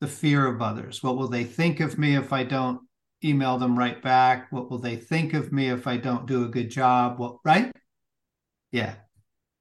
the 0.00 0.08
fear 0.08 0.46
of 0.46 0.62
others. 0.62 1.02
What 1.02 1.16
will 1.16 1.28
they 1.28 1.44
think 1.44 1.80
of 1.80 1.98
me 1.98 2.16
if 2.16 2.32
I 2.32 2.44
don't 2.44 2.80
email 3.22 3.58
them 3.58 3.78
right 3.78 4.00
back? 4.02 4.50
What 4.50 4.70
will 4.70 4.78
they 4.78 4.96
think 4.96 5.34
of 5.34 5.52
me 5.52 5.68
if 5.68 5.86
I 5.86 5.96
don't 5.96 6.26
do 6.26 6.44
a 6.44 6.48
good 6.48 6.70
job? 6.70 7.18
What 7.18 7.36
right? 7.44 7.72
Yeah. 8.72 8.94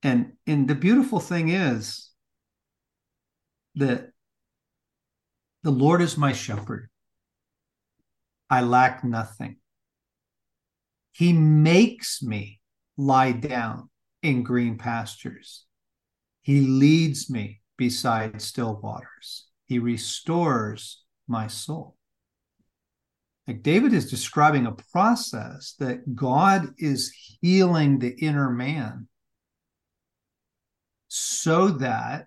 And 0.02 0.34
and 0.48 0.68
the 0.68 0.76
beautiful 0.76 1.20
thing 1.20 1.50
is 1.50 2.10
that 3.76 4.12
the 5.64 5.72
Lord 5.72 6.02
is 6.02 6.18
my 6.18 6.32
shepherd. 6.32 6.90
I 8.50 8.62
lack 8.62 9.04
nothing. 9.04 9.58
He 11.12 11.34
makes 11.34 12.24
me 12.24 12.62
lie 12.98 13.34
down 13.34 13.90
in 14.24 14.44
green 14.44 14.78
pastures. 14.78 15.66
He 16.42 16.62
leads 16.62 17.30
me 17.30 17.62
beside 17.78 18.42
still 18.42 18.80
waters. 18.82 19.49
He 19.70 19.78
restores 19.78 21.04
my 21.28 21.46
soul. 21.46 21.96
Like 23.48 23.62
David 23.62 23.94
is 23.94 24.10
describing 24.10 24.66
a 24.66 24.76
process 24.92 25.76
that 25.78 26.16
God 26.16 26.70
is 26.80 27.14
healing 27.42 28.00
the 28.00 28.10
inner 28.10 28.50
man 28.50 29.08
so 31.08 31.68
that 31.68 32.26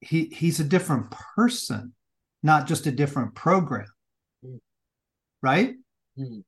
he 0.00 0.26
he's 0.26 0.60
a 0.60 0.64
different 0.64 1.10
person, 1.10 1.94
not 2.44 2.68
just 2.68 2.86
a 2.86 2.92
different 2.92 3.34
program. 3.34 3.86
Mm. 4.44 4.60
Right? 5.42 5.74
Mm. 6.16 6.44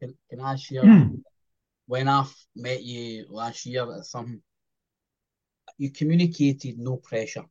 can, 0.00 0.14
can 0.28 0.40
I 0.42 0.56
share 0.56 0.82
mm. 0.82 1.22
when 1.86 2.08
I 2.08 2.26
met 2.56 2.82
you 2.82 3.26
last 3.28 3.64
year 3.64 3.92
at 3.96 4.06
some 4.06 4.42
you 5.78 5.90
communicated 5.90 6.78
no 6.78 6.96
pressure. 6.96 7.44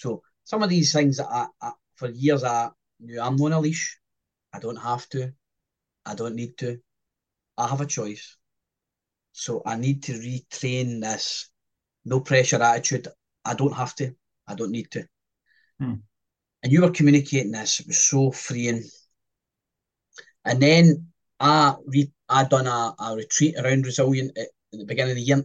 So 0.00 0.22
some 0.44 0.62
of 0.62 0.70
these 0.70 0.92
things 0.92 1.18
that 1.18 1.28
I, 1.30 1.46
I 1.60 1.72
for 1.94 2.08
years 2.08 2.42
I 2.42 2.70
knew 3.00 3.20
I'm 3.20 3.40
on 3.42 3.52
a 3.52 3.60
leash. 3.60 3.98
I 4.52 4.58
don't 4.58 4.76
have 4.76 5.06
to. 5.10 5.32
I 6.06 6.14
don't 6.14 6.34
need 6.34 6.56
to. 6.58 6.78
I 7.58 7.68
have 7.68 7.82
a 7.82 7.86
choice. 7.86 8.36
So 9.32 9.62
I 9.66 9.76
need 9.76 10.02
to 10.04 10.12
retrain 10.12 11.02
this 11.02 11.50
no 12.06 12.20
pressure 12.20 12.62
attitude. 12.62 13.08
I 13.44 13.54
don't 13.54 13.74
have 13.74 13.94
to. 13.96 14.14
I 14.48 14.54
don't 14.54 14.72
need 14.72 14.90
to. 14.92 15.04
Hmm. 15.78 15.94
And 16.62 16.72
you 16.72 16.80
were 16.80 16.90
communicating 16.90 17.52
this. 17.52 17.80
It 17.80 17.86
was 17.86 18.00
so 18.00 18.30
freeing. 18.30 18.84
And 20.46 20.62
then 20.62 21.08
I 21.38 21.76
re- 21.84 22.12
I 22.26 22.44
done 22.44 22.66
a, 22.66 22.94
a 22.98 23.16
retreat 23.16 23.56
around 23.58 23.84
resilient 23.84 24.36
at, 24.38 24.48
at 24.72 24.78
the 24.78 24.86
beginning 24.86 25.12
of 25.12 25.16
the 25.16 25.22
year, 25.22 25.44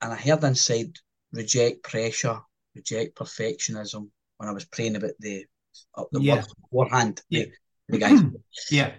and 0.00 0.12
I 0.12 0.16
heard 0.16 0.42
inside 0.44 0.96
reject 1.32 1.82
pressure, 1.82 2.40
reject 2.74 3.16
perfectionism 3.16 4.08
when 4.36 4.48
I 4.48 4.52
was 4.52 4.64
praying 4.64 4.96
about 4.96 5.12
the 5.18 5.46
uh, 5.94 6.04
the 6.12 6.20
yeah. 6.20 6.42
beforehand. 6.62 7.22
Yeah. 7.28 7.44
The, 7.44 7.52
the 7.88 7.98
guys. 7.98 8.20
yeah. 8.70 8.92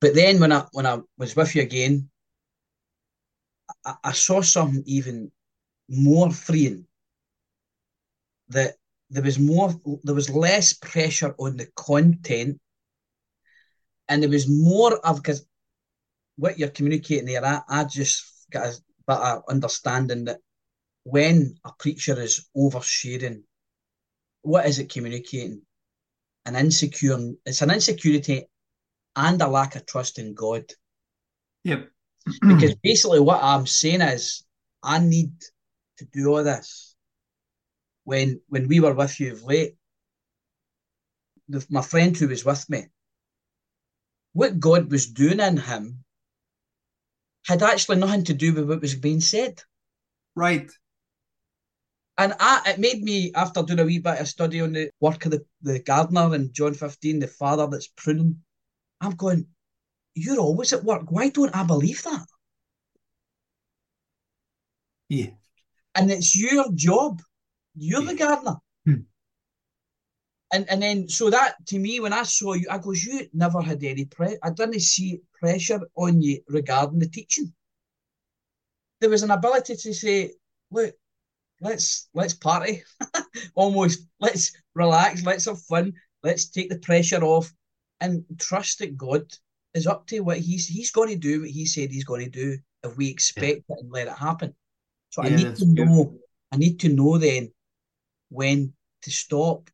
But 0.00 0.14
then 0.14 0.40
when 0.40 0.52
I 0.52 0.64
when 0.72 0.86
I 0.86 0.98
was 1.18 1.34
with 1.36 1.54
you 1.54 1.62
again, 1.62 2.10
I, 3.84 3.94
I 4.04 4.12
saw 4.12 4.40
something 4.42 4.82
even 4.86 5.30
more 5.88 6.30
freeing. 6.30 6.86
That 8.48 8.74
there 9.10 9.22
was 9.22 9.38
more 9.38 9.74
there 10.04 10.14
was 10.14 10.30
less 10.30 10.72
pressure 10.72 11.34
on 11.38 11.56
the 11.56 11.66
content 11.74 12.60
and 14.08 14.22
there 14.22 14.30
was 14.30 14.48
more 14.48 14.98
of 15.04 15.16
because 15.16 15.46
what 16.36 16.58
you're 16.58 16.68
communicating 16.68 17.26
there, 17.26 17.44
I, 17.44 17.60
I 17.68 17.84
just 17.84 18.24
got 18.50 18.66
a 18.66 18.76
better 19.06 19.42
understanding 19.48 20.26
that 20.26 20.40
when 21.06 21.54
a 21.64 21.70
preacher 21.78 22.20
is 22.20 22.48
oversharing, 22.56 23.44
what 24.42 24.66
is 24.66 24.80
it 24.80 24.92
communicating? 24.92 25.62
An 26.44 26.56
insecure, 26.56 27.16
it's 27.44 27.62
an 27.62 27.70
insecurity 27.70 28.46
and 29.14 29.40
a 29.40 29.46
lack 29.46 29.76
of 29.76 29.86
trust 29.86 30.18
in 30.18 30.34
God. 30.34 30.64
Yep. 31.62 31.88
because 32.40 32.74
basically 32.82 33.20
what 33.20 33.40
I'm 33.40 33.68
saying 33.68 34.00
is 34.00 34.44
I 34.82 34.98
need 34.98 35.30
to 35.98 36.06
do 36.06 36.26
all 36.26 36.42
this. 36.42 36.96
When 38.02 38.40
when 38.48 38.66
we 38.66 38.80
were 38.80 38.94
with 38.94 39.20
you 39.20 39.32
of 39.32 39.44
late, 39.44 39.76
the, 41.48 41.64
my 41.70 41.82
friend 41.82 42.16
who 42.16 42.26
was 42.26 42.44
with 42.44 42.68
me, 42.68 42.86
what 44.32 44.58
God 44.58 44.90
was 44.90 45.06
doing 45.06 45.38
in 45.38 45.56
him 45.56 46.04
had 47.46 47.62
actually 47.62 47.98
nothing 47.98 48.24
to 48.24 48.34
do 48.34 48.52
with 48.54 48.68
what 48.68 48.80
was 48.80 48.96
being 48.96 49.20
said. 49.20 49.62
Right 50.34 50.68
and 52.18 52.34
I, 52.40 52.62
it 52.66 52.78
made 52.78 53.02
me, 53.02 53.32
after 53.34 53.62
doing 53.62 53.80
a 53.80 53.84
wee 53.84 53.98
bit 53.98 54.20
of 54.20 54.28
study 54.28 54.60
on 54.60 54.72
the 54.72 54.90
work 55.00 55.26
of 55.26 55.32
the, 55.32 55.44
the 55.62 55.80
gardener 55.80 56.34
in 56.34 56.52
John 56.52 56.72
15, 56.72 57.18
the 57.18 57.26
father 57.26 57.66
that's 57.66 57.88
pruning, 57.88 58.38
I'm 59.00 59.12
going, 59.12 59.46
you're 60.14 60.40
always 60.40 60.72
at 60.72 60.84
work. 60.84 61.10
Why 61.10 61.28
don't 61.28 61.54
I 61.54 61.64
believe 61.64 62.02
that? 62.04 62.26
Yeah. 65.08 65.30
And 65.94 66.10
it's 66.10 66.34
your 66.34 66.72
job. 66.74 67.20
You're 67.74 68.02
yeah. 68.02 68.12
the 68.12 68.14
gardener. 68.16 68.56
Hmm. 68.86 68.94
And 70.52 70.70
and 70.70 70.82
then 70.82 71.08
so 71.08 71.28
that 71.30 71.54
to 71.66 71.78
me, 71.78 72.00
when 72.00 72.12
I 72.12 72.22
saw 72.22 72.54
you, 72.54 72.66
I 72.70 72.78
goes, 72.78 73.04
you 73.04 73.26
never 73.34 73.60
had 73.60 73.82
any 73.84 74.06
pressure. 74.06 74.38
I 74.42 74.50
didn't 74.50 74.80
see 74.80 75.20
pressure 75.38 75.80
on 75.96 76.22
you 76.22 76.40
regarding 76.48 76.98
the 76.98 77.08
teaching. 77.08 77.52
there 79.00 79.10
was 79.10 79.22
an 79.22 79.30
ability 79.30 79.76
to 79.76 79.92
say, 79.92 80.32
look, 80.70 80.94
let's 81.60 82.08
let's 82.14 82.34
party, 82.34 82.82
almost 83.54 84.06
let's 84.20 84.52
relax, 84.74 85.24
let's 85.24 85.46
have 85.46 85.60
fun, 85.62 85.92
let's 86.22 86.48
take 86.48 86.68
the 86.68 86.78
pressure 86.78 87.22
off, 87.22 87.52
and 88.00 88.24
trust 88.38 88.78
that 88.80 88.96
God 88.96 89.24
is 89.74 89.86
up 89.86 90.06
to 90.08 90.20
what 90.20 90.38
he's 90.38 90.66
he's 90.66 90.90
going 90.90 91.10
to 91.10 91.16
do 91.16 91.42
what 91.42 91.50
he 91.50 91.66
said 91.66 91.90
he's 91.90 92.04
going 92.04 92.24
to 92.24 92.30
do 92.30 92.58
if 92.82 92.96
we 92.96 93.08
expect 93.08 93.62
yeah. 93.68 93.76
it 93.76 93.80
and 93.80 93.92
let 93.92 94.08
it 94.08 94.16
happen. 94.16 94.54
So 95.10 95.22
yeah, 95.22 95.30
I 95.30 95.36
need 95.36 95.56
to 95.56 95.66
know. 95.66 96.14
I 96.52 96.56
need 96.56 96.80
to 96.80 96.88
know 96.88 97.18
then 97.18 97.52
when 98.28 98.72
to 99.02 99.10
stop 99.10 99.70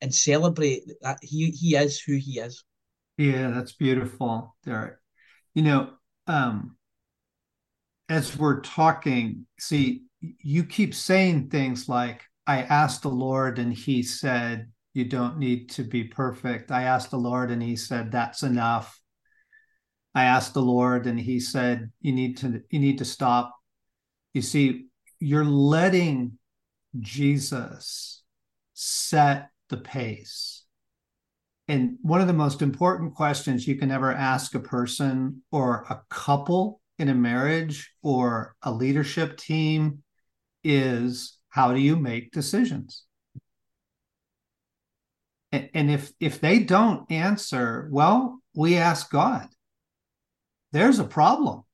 and 0.00 0.14
celebrate 0.14 0.82
that 1.00 1.18
he 1.22 1.50
he 1.50 1.76
is 1.76 2.00
who 2.00 2.16
he 2.16 2.38
is. 2.38 2.64
Yeah, 3.18 3.50
that's 3.50 3.72
beautiful, 3.72 4.56
Derek. 4.64 4.96
You 5.54 5.62
know, 5.62 5.90
um, 6.26 6.76
as 8.08 8.36
we're 8.36 8.60
talking, 8.60 9.46
see, 9.58 10.02
you 10.22 10.64
keep 10.64 10.94
saying 10.94 11.48
things 11.48 11.88
like, 11.88 12.22
I 12.46 12.62
asked 12.62 13.02
the 13.02 13.08
Lord 13.08 13.58
and 13.58 13.72
he 13.72 14.02
said, 14.02 14.70
You 14.94 15.04
don't 15.04 15.38
need 15.38 15.70
to 15.70 15.84
be 15.84 16.04
perfect. 16.04 16.70
I 16.70 16.84
asked 16.84 17.10
the 17.10 17.18
Lord 17.18 17.50
and 17.50 17.62
he 17.62 17.76
said, 17.76 18.10
That's 18.10 18.42
enough. 18.42 19.00
I 20.14 20.24
asked 20.24 20.54
the 20.54 20.62
Lord 20.62 21.06
and 21.06 21.18
he 21.18 21.40
said, 21.40 21.90
You 22.00 22.12
need 22.12 22.36
to 22.38 22.62
you 22.70 22.78
need 22.78 22.98
to 22.98 23.04
stop. 23.04 23.54
You 24.34 24.42
see, 24.42 24.86
you're 25.20 25.44
letting 25.44 26.38
Jesus 26.98 28.22
set 28.74 29.50
the 29.68 29.76
pace. 29.76 30.64
And 31.68 31.96
one 32.02 32.20
of 32.20 32.26
the 32.26 32.32
most 32.32 32.60
important 32.60 33.14
questions 33.14 33.66
you 33.66 33.76
can 33.76 33.90
ever 33.90 34.12
ask 34.12 34.54
a 34.54 34.60
person 34.60 35.42
or 35.52 35.86
a 35.88 36.02
couple 36.10 36.80
in 36.98 37.08
a 37.08 37.14
marriage 37.14 37.92
or 38.02 38.56
a 38.62 38.72
leadership 38.72 39.36
team 39.36 40.02
is 40.64 41.38
how 41.48 41.72
do 41.72 41.80
you 41.80 41.96
make 41.96 42.32
decisions? 42.32 43.04
And 45.52 45.90
if 45.90 46.12
if 46.18 46.40
they 46.40 46.60
don't 46.60 47.10
answer, 47.12 47.88
well, 47.92 48.40
we 48.54 48.78
ask 48.78 49.10
God. 49.10 49.48
There's 50.72 50.98
a 50.98 51.04
problem. 51.04 51.64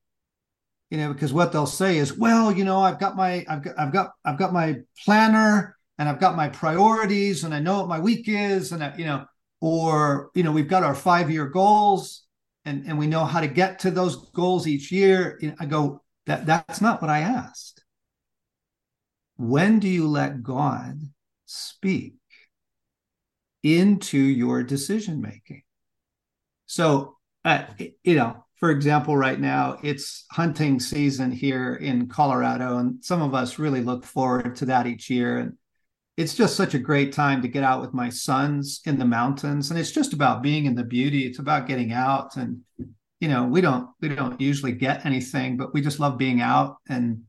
You 0.90 0.98
know, 0.98 1.12
because 1.12 1.33
what 1.33 1.53
they'll 1.53 1.66
say 1.66 1.98
is, 1.98 2.16
well, 2.16 2.51
you 2.51 2.64
know, 2.64 2.81
I've 2.81 2.98
got 2.98 3.14
my 3.14 3.44
I've 3.48 3.62
got 3.62 3.79
I've 3.79 3.92
got 3.92 4.11
I've 4.24 4.38
got 4.38 4.53
my 4.53 4.79
planner 5.05 5.77
and 5.96 6.09
I've 6.09 6.18
got 6.18 6.35
my 6.35 6.48
priorities 6.48 7.44
and 7.44 7.55
I 7.55 7.61
know 7.61 7.79
what 7.79 7.88
my 7.88 8.01
week 8.01 8.24
is 8.27 8.72
and 8.72 8.83
I, 8.83 8.96
you 8.96 9.05
know, 9.05 9.27
or 9.61 10.31
you 10.35 10.42
know, 10.42 10.51
we've 10.51 10.66
got 10.66 10.83
our 10.83 10.94
5-year 10.94 11.46
goals 11.46 12.24
and 12.64 12.85
and 12.87 12.98
we 12.98 13.07
know 13.07 13.24
how 13.24 13.40
to 13.40 13.48
get 13.48 13.79
to 13.81 13.92
those 13.92 14.31
goals 14.31 14.66
each 14.66 14.90
year. 14.90 15.38
You 15.40 15.51
know, 15.51 15.57
I 15.61 15.66
go 15.66 16.03
that 16.27 16.46
that's 16.46 16.81
not 16.81 17.01
what 17.01 17.11
I 17.11 17.20
asked. 17.20 17.78
When 19.38 19.79
do 19.79 19.88
you 19.88 20.09
let 20.09 20.42
God 20.42 21.01
speak 21.46 22.16
into 23.62 24.18
your 24.18 24.64
decision 24.64 25.22
making? 25.22 25.62
So, 26.66 27.16
uh, 27.44 27.62
you 28.03 28.16
know, 28.16 28.44
for 28.57 28.70
example, 28.70 29.16
right 29.16 29.38
now 29.38 29.79
it's 29.85 30.27
hunting 30.33 30.81
season 30.81 31.31
here 31.31 31.77
in 31.77 32.09
Colorado, 32.09 32.79
and 32.79 33.03
some 33.05 33.22
of 33.22 33.33
us 33.33 33.61
really 33.61 33.81
look 33.81 34.05
forward 34.05 34.57
to 34.57 34.66
that 34.66 34.88
each 34.88 35.09
year. 35.09 35.38
And 35.38 35.53
it's 36.16 36.35
just 36.35 36.57
such 36.57 36.74
a 36.74 36.81
great 36.81 37.12
time 37.12 37.40
to 37.42 37.48
get 37.48 37.62
out 37.62 37.81
with 37.81 37.94
my 37.94 38.09
sons 38.09 38.81
in 38.87 38.98
the 38.98 39.05
mountains. 39.05 39.70
And 39.70 39.79
it's 39.79 39.92
just 39.92 40.12
about 40.12 40.42
being 40.42 40.64
in 40.64 40.74
the 40.74 40.83
beauty. 40.83 41.27
It's 41.27 41.38
about 41.38 41.68
getting 41.68 41.92
out. 41.92 42.37
And, 42.37 42.62
you 43.20 43.29
know, 43.29 43.44
we 43.44 43.61
don't 43.61 43.88
we 44.01 44.09
don't 44.09 44.40
usually 44.40 44.72
get 44.72 45.07
anything, 45.07 45.57
but 45.57 45.72
we 45.72 45.81
just 45.81 46.01
love 46.01 46.18
being 46.18 46.40
out 46.40 46.79
and 46.88 47.22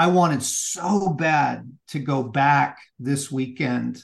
I 0.00 0.06
wanted 0.06 0.42
so 0.42 1.10
bad 1.10 1.70
to 1.88 1.98
go 1.98 2.22
back 2.22 2.78
this 2.98 3.30
weekend. 3.30 4.02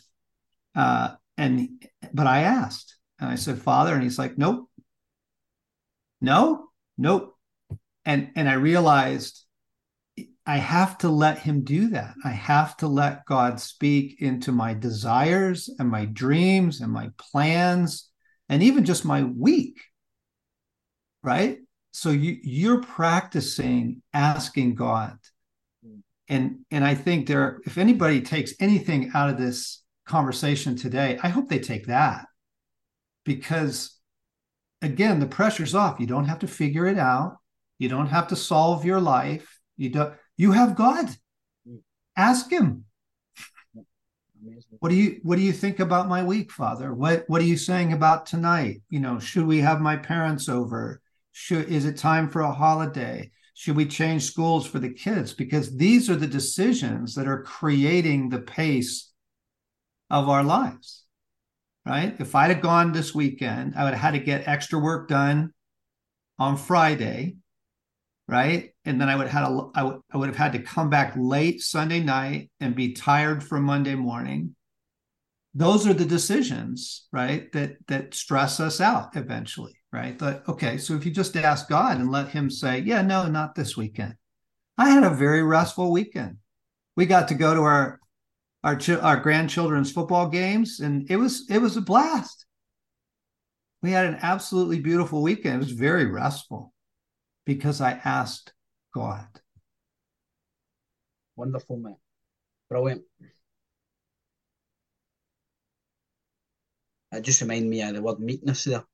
Uh, 0.74 1.14
and 1.38 1.70
but 2.12 2.26
I 2.26 2.40
asked 2.40 2.96
and 3.18 3.30
I 3.30 3.36
said, 3.36 3.62
Father, 3.62 3.94
and 3.94 4.02
he's 4.02 4.18
like, 4.18 4.36
Nope. 4.36 4.68
No, 6.20 6.68
nope. 6.98 7.34
And 8.04 8.30
and 8.36 8.46
I 8.46 8.54
realized 8.54 9.42
I 10.44 10.58
have 10.58 10.98
to 10.98 11.08
let 11.08 11.38
him 11.38 11.64
do 11.64 11.88
that. 11.88 12.12
I 12.22 12.32
have 12.32 12.76
to 12.78 12.88
let 12.88 13.24
God 13.24 13.58
speak 13.58 14.20
into 14.20 14.52
my 14.52 14.74
desires 14.74 15.70
and 15.78 15.88
my 15.88 16.04
dreams 16.04 16.82
and 16.82 16.92
my 16.92 17.08
plans 17.16 18.10
and 18.50 18.62
even 18.62 18.84
just 18.84 19.06
my 19.06 19.22
week. 19.22 19.80
Right? 21.22 21.60
So 21.92 22.10
you 22.10 22.36
you're 22.42 22.82
practicing 22.82 24.02
asking 24.12 24.74
God 24.74 25.16
and 26.28 26.60
and 26.70 26.84
I 26.84 26.94
think 26.94 27.26
there, 27.26 27.60
if 27.64 27.78
anybody 27.78 28.20
takes 28.20 28.52
anything 28.60 29.10
out 29.14 29.30
of 29.30 29.38
this 29.38 29.82
conversation 30.06 30.76
today, 30.76 31.18
I 31.22 31.28
hope 31.28 31.48
they 31.48 31.58
take 31.58 31.86
that 31.86 32.26
because 33.24 33.96
again, 34.82 35.20
the 35.20 35.26
pressure's 35.26 35.74
off. 35.74 36.00
You 36.00 36.06
don't 36.06 36.26
have 36.26 36.40
to 36.40 36.46
figure 36.46 36.86
it 36.86 36.98
out. 36.98 37.38
You 37.78 37.88
don't 37.88 38.08
have 38.08 38.28
to 38.28 38.36
solve 38.36 38.84
your 38.84 39.00
life. 39.00 39.60
You 39.76 39.90
don't. 39.90 40.14
You 40.36 40.52
have 40.52 40.76
God. 40.76 41.08
Ask 42.16 42.50
Him. 42.50 42.84
What 44.78 44.88
do 44.90 44.94
you 44.94 45.20
What 45.22 45.36
do 45.36 45.42
you 45.42 45.52
think 45.52 45.80
about 45.80 46.08
my 46.08 46.22
week, 46.22 46.50
Father? 46.50 46.94
What 46.94 47.24
What 47.26 47.40
are 47.42 47.46
you 47.46 47.56
saying 47.56 47.92
about 47.92 48.26
tonight? 48.26 48.82
You 48.88 49.00
know, 49.00 49.18
should 49.18 49.46
we 49.46 49.58
have 49.58 49.80
my 49.80 49.96
parents 49.96 50.48
over? 50.48 51.00
Should 51.32 51.68
is 51.68 51.84
it 51.84 51.98
time 51.98 52.30
for 52.30 52.40
a 52.40 52.52
holiday? 52.52 53.30
Should 53.58 53.76
we 53.76 53.86
change 53.86 54.24
schools 54.24 54.66
for 54.66 54.78
the 54.78 54.90
kids? 54.90 55.32
Because 55.32 55.74
these 55.74 56.10
are 56.10 56.14
the 56.14 56.26
decisions 56.26 57.14
that 57.14 57.26
are 57.26 57.42
creating 57.42 58.28
the 58.28 58.40
pace 58.40 59.10
of 60.10 60.28
our 60.28 60.44
lives, 60.44 61.06
right? 61.86 62.14
If 62.20 62.34
I'd 62.34 62.50
have 62.50 62.60
gone 62.60 62.92
this 62.92 63.14
weekend, 63.14 63.72
I 63.74 63.84
would 63.84 63.94
have 63.94 64.02
had 64.02 64.10
to 64.10 64.18
get 64.18 64.46
extra 64.46 64.78
work 64.78 65.08
done 65.08 65.54
on 66.38 66.58
Friday, 66.58 67.36
right? 68.28 68.74
And 68.84 69.00
then 69.00 69.08
I 69.08 69.16
would 69.16 69.28
have 69.28 69.44
had 69.44 69.50
a, 69.50 69.70
I 69.74 69.96
I 70.12 70.16
would 70.18 70.28
have 70.28 70.36
had 70.36 70.52
to 70.52 70.58
come 70.58 70.90
back 70.90 71.14
late 71.16 71.62
Sunday 71.62 72.00
night 72.00 72.50
and 72.60 72.76
be 72.76 72.92
tired 72.92 73.42
for 73.42 73.58
Monday 73.58 73.94
morning. 73.94 74.54
Those 75.54 75.86
are 75.86 75.94
the 75.94 76.04
decisions, 76.04 77.08
right? 77.10 77.50
That 77.52 77.78
that 77.88 78.12
stress 78.12 78.60
us 78.60 78.82
out 78.82 79.16
eventually 79.16 79.75
right? 79.92 80.16
But 80.18 80.48
okay, 80.48 80.78
so 80.78 80.94
if 80.94 81.04
you 81.04 81.10
just 81.10 81.36
ask 81.36 81.68
God 81.68 81.98
and 81.98 82.10
let 82.10 82.28
Him 82.28 82.50
say, 82.50 82.80
yeah, 82.80 83.02
no, 83.02 83.26
not 83.26 83.54
this 83.54 83.76
weekend. 83.76 84.14
I 84.78 84.90
had 84.90 85.04
a 85.04 85.10
very 85.10 85.42
restful 85.42 85.90
weekend. 85.90 86.38
We 86.96 87.06
got 87.06 87.28
to 87.28 87.34
go 87.34 87.54
to 87.54 87.62
our 87.62 88.00
our 88.64 88.78
our 89.00 89.16
grandchildren's 89.20 89.92
football 89.92 90.28
games, 90.28 90.80
and 90.80 91.10
it 91.10 91.16
was 91.16 91.48
it 91.48 91.58
was 91.58 91.76
a 91.76 91.80
blast. 91.80 92.46
We 93.82 93.92
had 93.92 94.06
an 94.06 94.18
absolutely 94.22 94.80
beautiful 94.80 95.22
weekend. 95.22 95.56
It 95.56 95.66
was 95.66 95.72
very 95.72 96.06
restful 96.06 96.72
because 97.44 97.80
I 97.80 97.92
asked 98.04 98.52
God. 98.94 99.28
Wonderful, 101.36 101.76
man. 101.76 101.96
Brilliant. 102.68 103.02
It 107.12 107.22
just 107.22 107.40
remind 107.40 107.70
me 107.70 107.82
of 107.82 107.94
the 107.94 108.02
word 108.02 108.20
meekness 108.20 108.64
there 108.64 108.84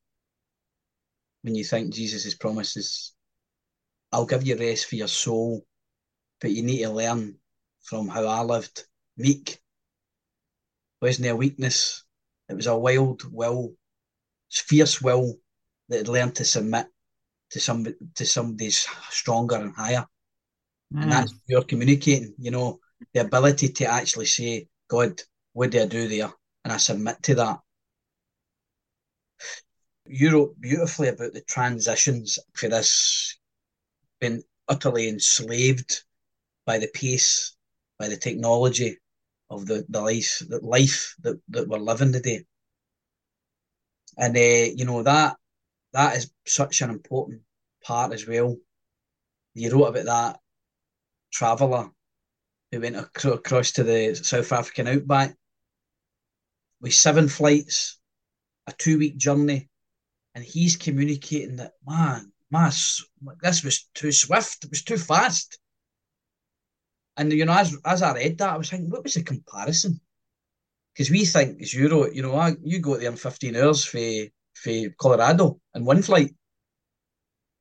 when 1.43 1.55
you 1.55 1.65
think 1.65 1.93
Jesus' 1.93 2.35
promises, 2.35 3.13
I'll 4.11 4.27
give 4.27 4.47
you 4.47 4.57
rest 4.57 4.87
for 4.87 4.97
your 4.97 5.09
soul, 5.09 5.65
but 6.41 6.51
you 6.51 6.63
need 6.63 6.83
to 6.83 6.91
learn 6.91 7.37
from 7.83 8.09
how 8.09 8.27
I 8.27 8.43
lived. 8.43 8.85
Meek 9.17 9.59
wasn't 11.01 11.29
a 11.29 11.37
weakness, 11.37 12.05
it 12.49 12.55
was 12.55 12.67
a 12.67 12.77
wild 12.77 13.23
will, 13.33 13.75
fierce 14.51 15.03
will 15.03 15.35
that 15.89 15.99
had 15.99 16.09
learned 16.09 16.37
to 16.37 16.45
submit 16.45 16.87
to 17.51 17.61
some 17.61 17.87
to 18.15 18.25
somebody's 18.25 18.87
stronger 19.11 19.57
and 19.57 19.75
higher. 19.75 20.07
Mm. 20.95 21.03
And 21.03 21.13
that's 21.13 21.35
you're 21.47 21.65
communicating, 21.65 22.35
you 22.39 22.51
know, 22.51 22.79
the 23.13 23.21
ability 23.21 23.69
to 23.69 23.85
actually 23.87 24.27
say, 24.27 24.69
God, 24.89 25.21
what 25.53 25.71
do 25.71 25.83
I 25.83 25.87
do 25.87 26.09
there? 26.09 26.33
And 26.65 26.73
I 26.73 26.77
submit 26.77 27.23
to 27.25 27.35
that 27.37 27.61
you 30.07 30.33
wrote 30.33 30.61
beautifully 30.61 31.09
about 31.09 31.33
the 31.33 31.41
transitions 31.43 32.39
for 32.55 32.69
this 32.69 33.39
being 34.21 34.43
utterly 34.69 35.09
enslaved 35.09 36.05
by 36.67 36.79
the 36.79 36.89
pace, 36.89 37.57
by 37.99 38.09
the 38.09 38.17
technology 38.17 38.99
of 39.51 39.67
the, 39.67 39.85
the 39.89 40.01
life, 40.01 40.43
the 40.49 40.59
life 40.61 41.15
that, 41.23 41.41
that 41.49 41.69
we're 41.69 41.79
living 41.79 42.13
today. 42.13 42.45
And 44.17 44.37
uh, 44.37 44.41
you 44.75 44.85
know 44.85 45.03
that 45.03 45.37
that 45.93 46.17
is 46.17 46.31
such 46.47 46.81
an 46.81 46.91
important 46.91 47.43
part 47.85 48.13
as 48.13 48.27
well. 48.27 48.57
You 49.55 49.71
wrote 49.73 49.97
about 49.97 50.05
that 50.07 50.41
traveller 51.33 51.91
who 52.71 52.81
went 52.81 52.97
across 52.97 53.73
to 53.73 53.83
the 53.83 54.15
South 54.15 54.53
African 54.53 54.89
outback 54.89 55.35
with 56.81 56.95
seven 56.95 57.29
flights, 57.29 57.99
a 58.67 58.73
two 58.73 58.99
week 58.99 59.17
journey, 59.17 59.69
and 60.35 60.45
he's 60.45 60.77
communicating 60.77 61.57
that 61.57 61.73
man, 61.87 62.33
mass, 62.51 63.03
this 63.43 63.63
was 63.63 63.89
too 63.95 64.13
swift, 64.13 64.65
it 64.65 64.71
was 64.71 64.83
too 64.83 64.99
fast. 64.99 65.59
And 67.17 67.33
you 67.33 67.45
know, 67.45 67.53
as 67.53 67.77
as 67.85 68.03
I 68.03 68.15
read 68.15 68.39
that, 68.39 68.51
I 68.51 68.57
was 68.57 68.71
thinking, 68.71 68.91
what 68.91 69.03
was 69.03 69.15
the 69.15 69.23
comparison? 69.23 70.01
Because 70.93 71.11
we 71.11 71.25
think 71.25 71.65
zero, 71.65 72.11
you 72.11 72.23
know, 72.23 72.35
I, 72.37 72.55
you 72.63 72.79
go 72.79 72.97
there 72.97 73.11
in 73.11 73.17
15 73.17 73.57
hours 73.57 73.85
for 73.85 74.01
for 74.55 74.91
Colorado 74.99 75.61
in 75.75 75.85
one 75.85 76.03
flight. 76.03 76.35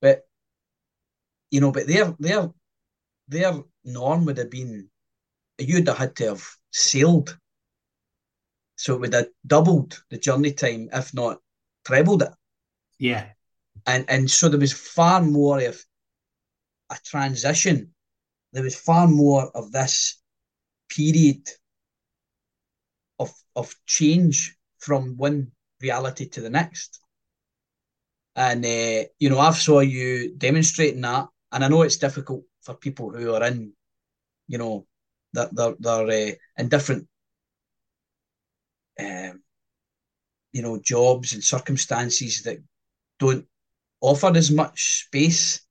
But 0.01 0.21
you 1.49 1.59
know, 1.59 1.71
but 1.71 1.87
their 1.87 2.15
their 2.19 2.49
their 3.27 3.53
norm 3.83 4.25
would 4.25 4.37
have 4.37 4.49
been 4.49 4.89
you'd 5.57 5.87
have 5.87 5.97
had 5.97 6.15
to 6.17 6.29
have 6.29 6.47
sailed. 6.71 7.37
So 8.77 8.95
it 8.95 9.01
would 9.01 9.13
have 9.13 9.27
doubled 9.45 10.01
the 10.09 10.17
journey 10.17 10.53
time, 10.53 10.89
if 10.91 11.13
not 11.13 11.39
trebled 11.85 12.23
it. 12.23 12.31
Yeah. 13.01 13.29
And 13.87 14.05
and 14.09 14.29
so 14.29 14.47
there 14.47 14.59
was 14.59 14.73
far 14.73 15.21
more 15.23 15.59
of 15.59 15.83
a 16.91 16.97
transition. 17.03 17.95
There 18.53 18.61
was 18.61 18.75
far 18.75 19.07
more 19.07 19.49
of 19.57 19.71
this 19.71 20.21
period 20.87 21.49
of 23.17 23.33
of 23.55 23.75
change 23.87 24.55
from 24.77 25.17
one 25.17 25.51
reality 25.81 26.29
to 26.29 26.41
the 26.41 26.51
next. 26.51 26.99
And 28.35 28.63
uh, 28.63 29.09
you 29.17 29.31
know, 29.31 29.39
I've 29.39 29.55
saw 29.55 29.79
you 29.79 30.35
demonstrating 30.37 31.01
that, 31.01 31.27
and 31.51 31.65
I 31.65 31.69
know 31.69 31.81
it's 31.81 31.97
difficult 31.97 32.43
for 32.61 32.75
people 32.75 33.09
who 33.09 33.33
are 33.33 33.43
in, 33.47 33.73
you 34.47 34.59
know, 34.59 34.85
they're 35.33 35.49
they're, 35.51 35.75
they're 35.79 36.33
uh, 36.33 36.35
in 36.59 36.69
different, 36.69 37.07
um, 38.99 39.41
you 40.53 40.61
know, 40.61 40.77
jobs 40.79 41.33
and 41.33 41.43
circumstances 41.43 42.43
that 42.43 42.59
don't 43.21 43.45
offer 44.01 44.35
as 44.35 44.51
much 44.51 45.05
space. 45.05 45.61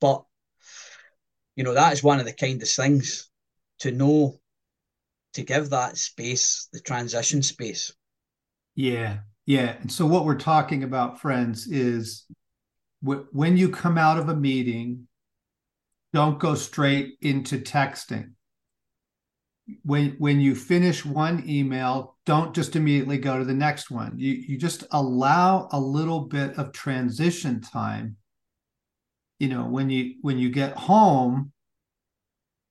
But 0.00 0.24
you 1.56 1.64
know, 1.64 1.74
that 1.74 1.92
is 1.92 2.02
one 2.02 2.20
of 2.20 2.24
the 2.24 2.32
kindest 2.32 2.76
things 2.76 3.28
to 3.80 3.90
know 3.90 4.38
to 5.34 5.42
give 5.42 5.70
that 5.70 5.98
space, 5.98 6.68
the 6.72 6.80
transition 6.80 7.42
space. 7.42 7.92
Yeah. 8.76 9.18
Yeah. 9.44 9.76
And 9.80 9.90
so 9.90 10.06
what 10.06 10.24
we're 10.24 10.38
talking 10.38 10.84
about, 10.84 11.20
friends, 11.20 11.66
is 11.66 12.24
when 13.02 13.56
you 13.56 13.68
come 13.68 13.98
out 13.98 14.18
of 14.18 14.28
a 14.28 14.36
meeting, 14.36 15.08
don't 16.12 16.38
go 16.38 16.54
straight 16.54 17.18
into 17.20 17.58
texting. 17.58 18.32
When 19.82 20.12
when 20.18 20.40
you 20.40 20.54
finish 20.54 21.04
one 21.04 21.44
email, 21.48 22.16
don't 22.24 22.54
just 22.54 22.76
immediately 22.76 23.18
go 23.18 23.38
to 23.38 23.44
the 23.44 23.54
next 23.54 23.90
one. 23.90 24.18
You 24.18 24.32
you 24.32 24.58
just 24.58 24.84
allow 24.90 25.68
a 25.72 25.80
little 25.80 26.20
bit 26.20 26.56
of 26.58 26.72
transition 26.72 27.60
time. 27.60 28.16
You 29.38 29.48
know, 29.48 29.64
when 29.66 29.90
you 29.90 30.14
when 30.22 30.38
you 30.38 30.50
get 30.50 30.76
home, 30.76 31.52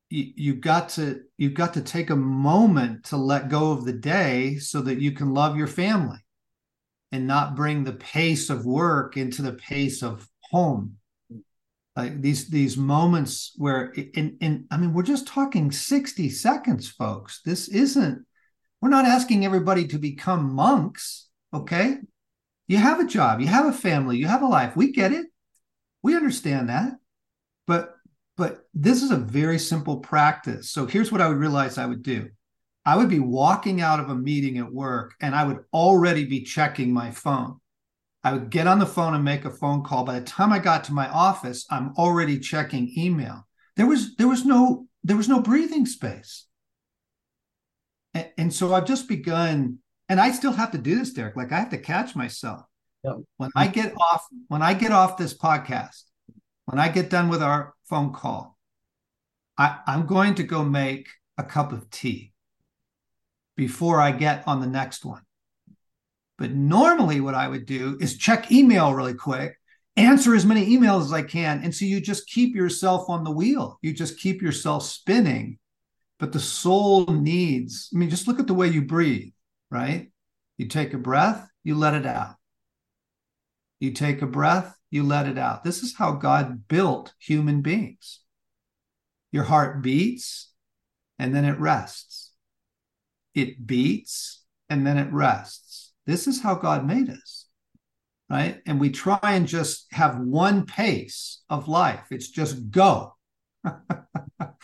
you, 0.09 0.31
you 0.35 0.55
got 0.55 0.89
to 0.89 1.21
you've 1.37 1.53
got 1.53 1.73
to 1.75 1.81
take 1.81 2.09
a 2.09 2.15
moment 2.15 3.05
to 3.05 3.17
let 3.17 3.49
go 3.49 3.71
of 3.71 3.85
the 3.85 3.93
day 3.93 4.57
so 4.57 4.81
that 4.81 4.99
you 4.99 5.11
can 5.11 5.33
love 5.33 5.55
your 5.55 5.67
family 5.67 6.19
and 7.11 7.27
not 7.27 7.55
bring 7.55 7.83
the 7.83 7.93
pace 7.93 8.49
of 8.49 8.65
work 8.65 9.17
into 9.17 9.41
the 9.41 9.53
pace 9.53 10.01
of 10.03 10.27
home 10.51 10.97
like 11.97 12.21
these 12.21 12.47
these 12.49 12.77
moments 12.77 13.53
where 13.57 13.91
in 14.13 14.37
in 14.39 14.67
i 14.69 14.77
mean 14.77 14.93
we're 14.93 15.01
just 15.01 15.27
talking 15.27 15.71
60 15.71 16.29
seconds 16.29 16.87
folks. 16.87 17.41
This 17.43 17.67
isn't 17.67 18.23
we're 18.79 18.89
not 18.89 19.05
asking 19.05 19.43
everybody 19.43 19.87
to 19.87 19.97
become 19.97 20.53
monks 20.53 21.27
okay? 21.53 21.97
You 22.67 22.77
have 22.77 22.99
a 22.99 23.07
job 23.07 23.41
you 23.41 23.47
have 23.47 23.65
a 23.65 23.73
family 23.73 24.17
you 24.17 24.27
have 24.27 24.43
a 24.43 24.47
life. 24.47 24.75
We 24.75 24.91
get 24.91 25.11
it. 25.11 25.25
We 26.03 26.15
understand 26.15 26.69
that. 26.69 26.93
But 27.65 27.95
but 28.37 28.59
this 28.75 29.01
is 29.01 29.09
a 29.09 29.17
very 29.17 29.57
simple 29.57 29.97
practice. 29.97 30.69
So 30.69 30.85
here's 30.85 31.11
what 31.11 31.21
I 31.21 31.27
would 31.27 31.37
realize 31.37 31.79
I 31.79 31.87
would 31.87 32.03
do. 32.03 32.29
I 32.85 32.95
would 32.95 33.09
be 33.09 33.19
walking 33.19 33.81
out 33.81 33.99
of 33.99 34.09
a 34.09 34.15
meeting 34.15 34.59
at 34.59 34.71
work 34.71 35.15
and 35.19 35.35
I 35.35 35.43
would 35.43 35.63
already 35.73 36.25
be 36.25 36.43
checking 36.43 36.93
my 36.93 37.09
phone. 37.09 37.59
I 38.27 38.33
would 38.33 38.49
get 38.49 38.67
on 38.67 38.79
the 38.79 38.85
phone 38.85 39.13
and 39.13 39.23
make 39.23 39.45
a 39.45 39.49
phone 39.49 39.85
call. 39.85 40.03
By 40.03 40.19
the 40.19 40.25
time 40.25 40.51
I 40.51 40.59
got 40.59 40.83
to 40.85 40.93
my 40.93 41.07
office, 41.07 41.65
I'm 41.71 41.93
already 41.97 42.39
checking 42.39 42.91
email. 42.97 43.47
There 43.77 43.87
was 43.87 44.17
there 44.17 44.27
was 44.27 44.43
no 44.43 44.85
there 45.01 45.15
was 45.15 45.29
no 45.29 45.39
breathing 45.39 45.85
space. 45.85 46.45
And, 48.13 48.29
and 48.37 48.53
so 48.53 48.73
I've 48.73 48.83
just 48.83 49.07
begun, 49.07 49.79
and 50.09 50.19
I 50.19 50.31
still 50.31 50.51
have 50.51 50.71
to 50.71 50.77
do 50.77 50.99
this, 50.99 51.13
Derek. 51.13 51.37
Like 51.37 51.53
I 51.53 51.59
have 51.59 51.69
to 51.69 51.77
catch 51.77 52.17
myself. 52.17 52.63
Yeah. 53.05 53.13
When 53.37 53.49
I 53.55 53.67
get 53.67 53.93
off, 53.95 54.25
when 54.49 54.61
I 54.61 54.73
get 54.73 54.91
off 54.91 55.15
this 55.15 55.33
podcast, 55.33 56.03
when 56.65 56.79
I 56.79 56.89
get 56.89 57.09
done 57.09 57.29
with 57.29 57.41
our 57.41 57.75
phone 57.85 58.11
call, 58.11 58.57
I, 59.57 59.79
I'm 59.87 60.05
going 60.05 60.35
to 60.35 60.43
go 60.43 60.65
make 60.65 61.07
a 61.37 61.45
cup 61.45 61.71
of 61.71 61.89
tea 61.89 62.33
before 63.55 64.01
I 64.01 64.11
get 64.11 64.45
on 64.45 64.59
the 64.59 64.67
next 64.67 65.05
one. 65.05 65.21
But 66.37 66.51
normally, 66.51 67.19
what 67.19 67.35
I 67.35 67.47
would 67.47 67.65
do 67.65 67.97
is 67.99 68.17
check 68.17 68.51
email 68.51 68.93
really 68.93 69.15
quick, 69.15 69.57
answer 69.95 70.35
as 70.35 70.45
many 70.45 70.77
emails 70.77 71.05
as 71.05 71.13
I 71.13 71.23
can. 71.23 71.63
And 71.63 71.73
so 71.73 71.85
you 71.85 71.99
just 71.99 72.27
keep 72.27 72.55
yourself 72.55 73.09
on 73.09 73.23
the 73.23 73.31
wheel, 73.31 73.79
you 73.81 73.93
just 73.93 74.19
keep 74.19 74.41
yourself 74.41 74.83
spinning. 74.83 75.57
But 76.19 76.31
the 76.31 76.39
soul 76.39 77.05
needs, 77.05 77.89
I 77.93 77.97
mean, 77.97 78.09
just 78.09 78.27
look 78.27 78.39
at 78.39 78.47
the 78.47 78.53
way 78.53 78.67
you 78.67 78.81
breathe, 78.81 79.33
right? 79.69 80.11
You 80.57 80.67
take 80.67 80.93
a 80.93 80.97
breath, 80.97 81.47
you 81.63 81.75
let 81.75 81.93
it 81.93 82.05
out. 82.05 82.35
You 83.79 83.91
take 83.91 84.23
a 84.23 84.27
breath, 84.27 84.75
you 84.89 85.03
let 85.03 85.27
it 85.27 85.37
out. 85.37 85.63
This 85.63 85.83
is 85.83 85.95
how 85.95 86.13
God 86.13 86.67
built 86.67 87.13
human 87.19 87.61
beings. 87.61 88.21
Your 89.31 89.43
heart 89.43 89.83
beats 89.83 90.51
and 91.19 91.35
then 91.35 91.45
it 91.45 91.59
rests. 91.59 92.31
It 93.35 93.67
beats 93.67 94.43
and 94.69 94.87
then 94.87 94.97
it 94.97 95.11
rests. 95.11 95.86
This 96.07 96.25
is 96.25 96.41
how 96.41 96.55
God 96.55 96.87
made 96.87 97.09
us, 97.09 97.45
right? 98.29 98.61
And 98.65 98.79
we 98.79 98.89
try 98.89 99.19
and 99.21 99.47
just 99.47 99.85
have 99.91 100.17
one 100.17 100.65
pace 100.65 101.43
of 101.49 101.67
life, 101.67 102.07
it's 102.09 102.29
just 102.29 102.71
go. 102.71 103.15
but 103.63 104.55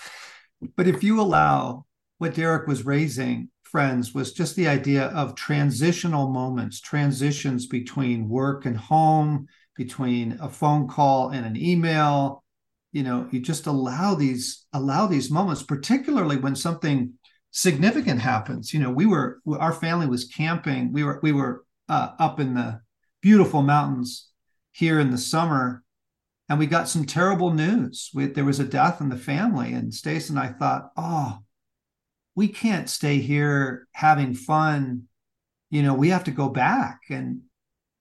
if 0.78 1.04
you 1.04 1.22
allow 1.22 1.86
what 2.18 2.34
Derek 2.34 2.68
was 2.68 2.86
raising, 2.86 3.50
friends, 3.64 4.14
was 4.14 4.34
just 4.34 4.56
the 4.56 4.68
idea 4.68 5.08
of 5.08 5.36
transitional 5.36 6.30
moments, 6.30 6.80
transitions 6.80 7.68
between 7.68 8.30
work 8.30 8.66
and 8.66 8.78
home 8.78 9.48
between 9.76 10.38
a 10.40 10.50
phone 10.50 10.88
call 10.88 11.30
and 11.30 11.46
an 11.46 11.58
email 11.58 12.44
you 12.94 13.04
know 13.04 13.28
you 13.32 13.40
just 13.40 13.66
allow 13.66 14.16
these 14.16 14.66
allow 14.72 15.08
these 15.08 15.30
moments 15.30 15.64
particularly 15.64 16.38
when 16.38 16.56
something 16.56 17.14
significant 17.54 18.20
happens. 18.20 18.74
You 18.74 18.82
know 18.82 18.92
we 18.92 19.06
were 19.06 19.40
our 19.58 19.72
family 19.72 20.08
was 20.08 20.26
camping. 20.26 20.92
We 20.92 21.06
were 21.06 21.20
we 21.24 21.32
were 21.32 21.64
uh, 21.88 22.10
up 22.20 22.40
in 22.42 22.56
the 22.56 22.82
beautiful 23.22 23.62
mountains 23.62 24.30
here 24.72 25.00
in 25.00 25.12
the 25.12 25.18
summer 25.18 25.84
and 26.50 26.60
we 26.60 26.66
got 26.66 26.90
some 26.90 27.06
terrible 27.06 27.54
news. 27.54 28.10
We, 28.14 28.26
there 28.26 28.44
was 28.44 28.60
a 28.60 28.66
death 28.66 29.00
in 29.00 29.08
the 29.08 29.18
family 29.18 29.72
and 29.72 29.92
Stasi 29.92 30.32
and 30.32 30.40
i 30.40 30.48
thought 30.48 30.92
oh 30.98 31.40
we 32.36 32.48
can't 32.48 32.90
stay 32.90 33.20
here 33.20 33.88
having 33.94 34.34
fun. 34.34 35.04
You 35.70 35.84
know 35.84 35.94
we 35.94 36.10
have 36.10 36.26
to 36.26 36.32
go 36.32 36.50
back. 36.50 37.02
And 37.10 37.42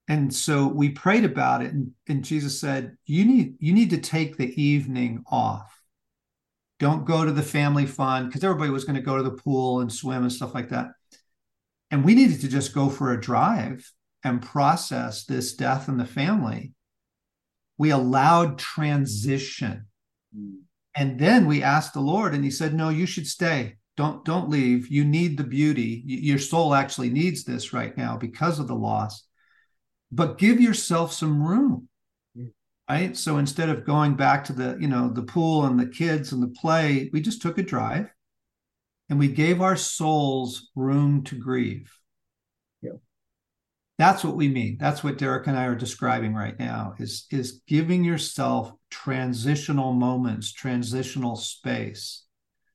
and 0.08 0.34
so 0.34 0.66
we 0.66 0.88
prayed 0.90 1.24
about 1.24 1.62
it 1.62 1.72
and, 1.72 1.92
and 2.08 2.24
jesus 2.24 2.58
said 2.58 2.96
you 3.06 3.24
need 3.24 3.54
you 3.60 3.72
need 3.72 3.90
to 3.90 3.98
take 3.98 4.36
the 4.36 4.60
evening 4.60 5.22
off 5.30 5.81
don't 6.82 7.04
go 7.04 7.24
to 7.24 7.30
the 7.30 7.44
family 7.44 7.86
fun 7.86 8.26
because 8.26 8.42
everybody 8.42 8.68
was 8.68 8.84
going 8.84 8.96
to 8.96 9.00
go 9.02 9.16
to 9.16 9.22
the 9.22 9.30
pool 9.30 9.80
and 9.80 9.92
swim 9.92 10.22
and 10.22 10.32
stuff 10.32 10.52
like 10.52 10.70
that. 10.70 10.88
And 11.92 12.04
we 12.04 12.16
needed 12.16 12.40
to 12.40 12.48
just 12.48 12.74
go 12.74 12.90
for 12.90 13.12
a 13.12 13.20
drive 13.20 13.88
and 14.24 14.42
process 14.42 15.24
this 15.24 15.54
death 15.54 15.88
in 15.88 15.96
the 15.96 16.04
family. 16.04 16.72
We 17.78 17.90
allowed 17.90 18.58
transition. 18.58 19.86
Mm. 20.36 20.62
and 20.96 21.20
then 21.20 21.46
we 21.46 21.62
asked 21.62 21.92
the 21.92 22.00
lord 22.00 22.32
and 22.32 22.42
he 22.42 22.50
said 22.50 22.72
no 22.72 22.88
you 22.88 23.06
should 23.06 23.26
stay. 23.26 23.76
Don't 23.96 24.24
don't 24.24 24.48
leave. 24.48 24.88
You 24.88 25.04
need 25.04 25.36
the 25.36 25.44
beauty. 25.44 26.02
Your 26.06 26.38
soul 26.38 26.74
actually 26.74 27.10
needs 27.10 27.44
this 27.44 27.72
right 27.72 27.96
now 27.96 28.16
because 28.16 28.58
of 28.58 28.66
the 28.66 28.74
loss. 28.74 29.24
But 30.10 30.38
give 30.38 30.60
yourself 30.60 31.12
some 31.12 31.46
room 31.46 31.88
right 32.88 33.16
so 33.16 33.38
instead 33.38 33.68
of 33.68 33.84
going 33.84 34.14
back 34.14 34.44
to 34.44 34.52
the 34.52 34.76
you 34.80 34.88
know 34.88 35.08
the 35.08 35.22
pool 35.22 35.64
and 35.64 35.78
the 35.78 35.86
kids 35.86 36.32
and 36.32 36.42
the 36.42 36.48
play 36.60 37.08
we 37.12 37.20
just 37.20 37.42
took 37.42 37.58
a 37.58 37.62
drive 37.62 38.10
and 39.08 39.18
we 39.18 39.28
gave 39.28 39.60
our 39.60 39.76
souls 39.76 40.70
room 40.74 41.22
to 41.24 41.36
grieve 41.36 41.92
yeah. 42.80 42.92
that's 43.98 44.24
what 44.24 44.36
we 44.36 44.48
mean 44.48 44.76
that's 44.78 45.02
what 45.04 45.18
derek 45.18 45.46
and 45.46 45.58
i 45.58 45.64
are 45.64 45.74
describing 45.74 46.34
right 46.34 46.58
now 46.58 46.94
is 46.98 47.26
is 47.30 47.62
giving 47.66 48.04
yourself 48.04 48.72
transitional 48.90 49.92
moments 49.92 50.52
transitional 50.52 51.36
space 51.36 52.24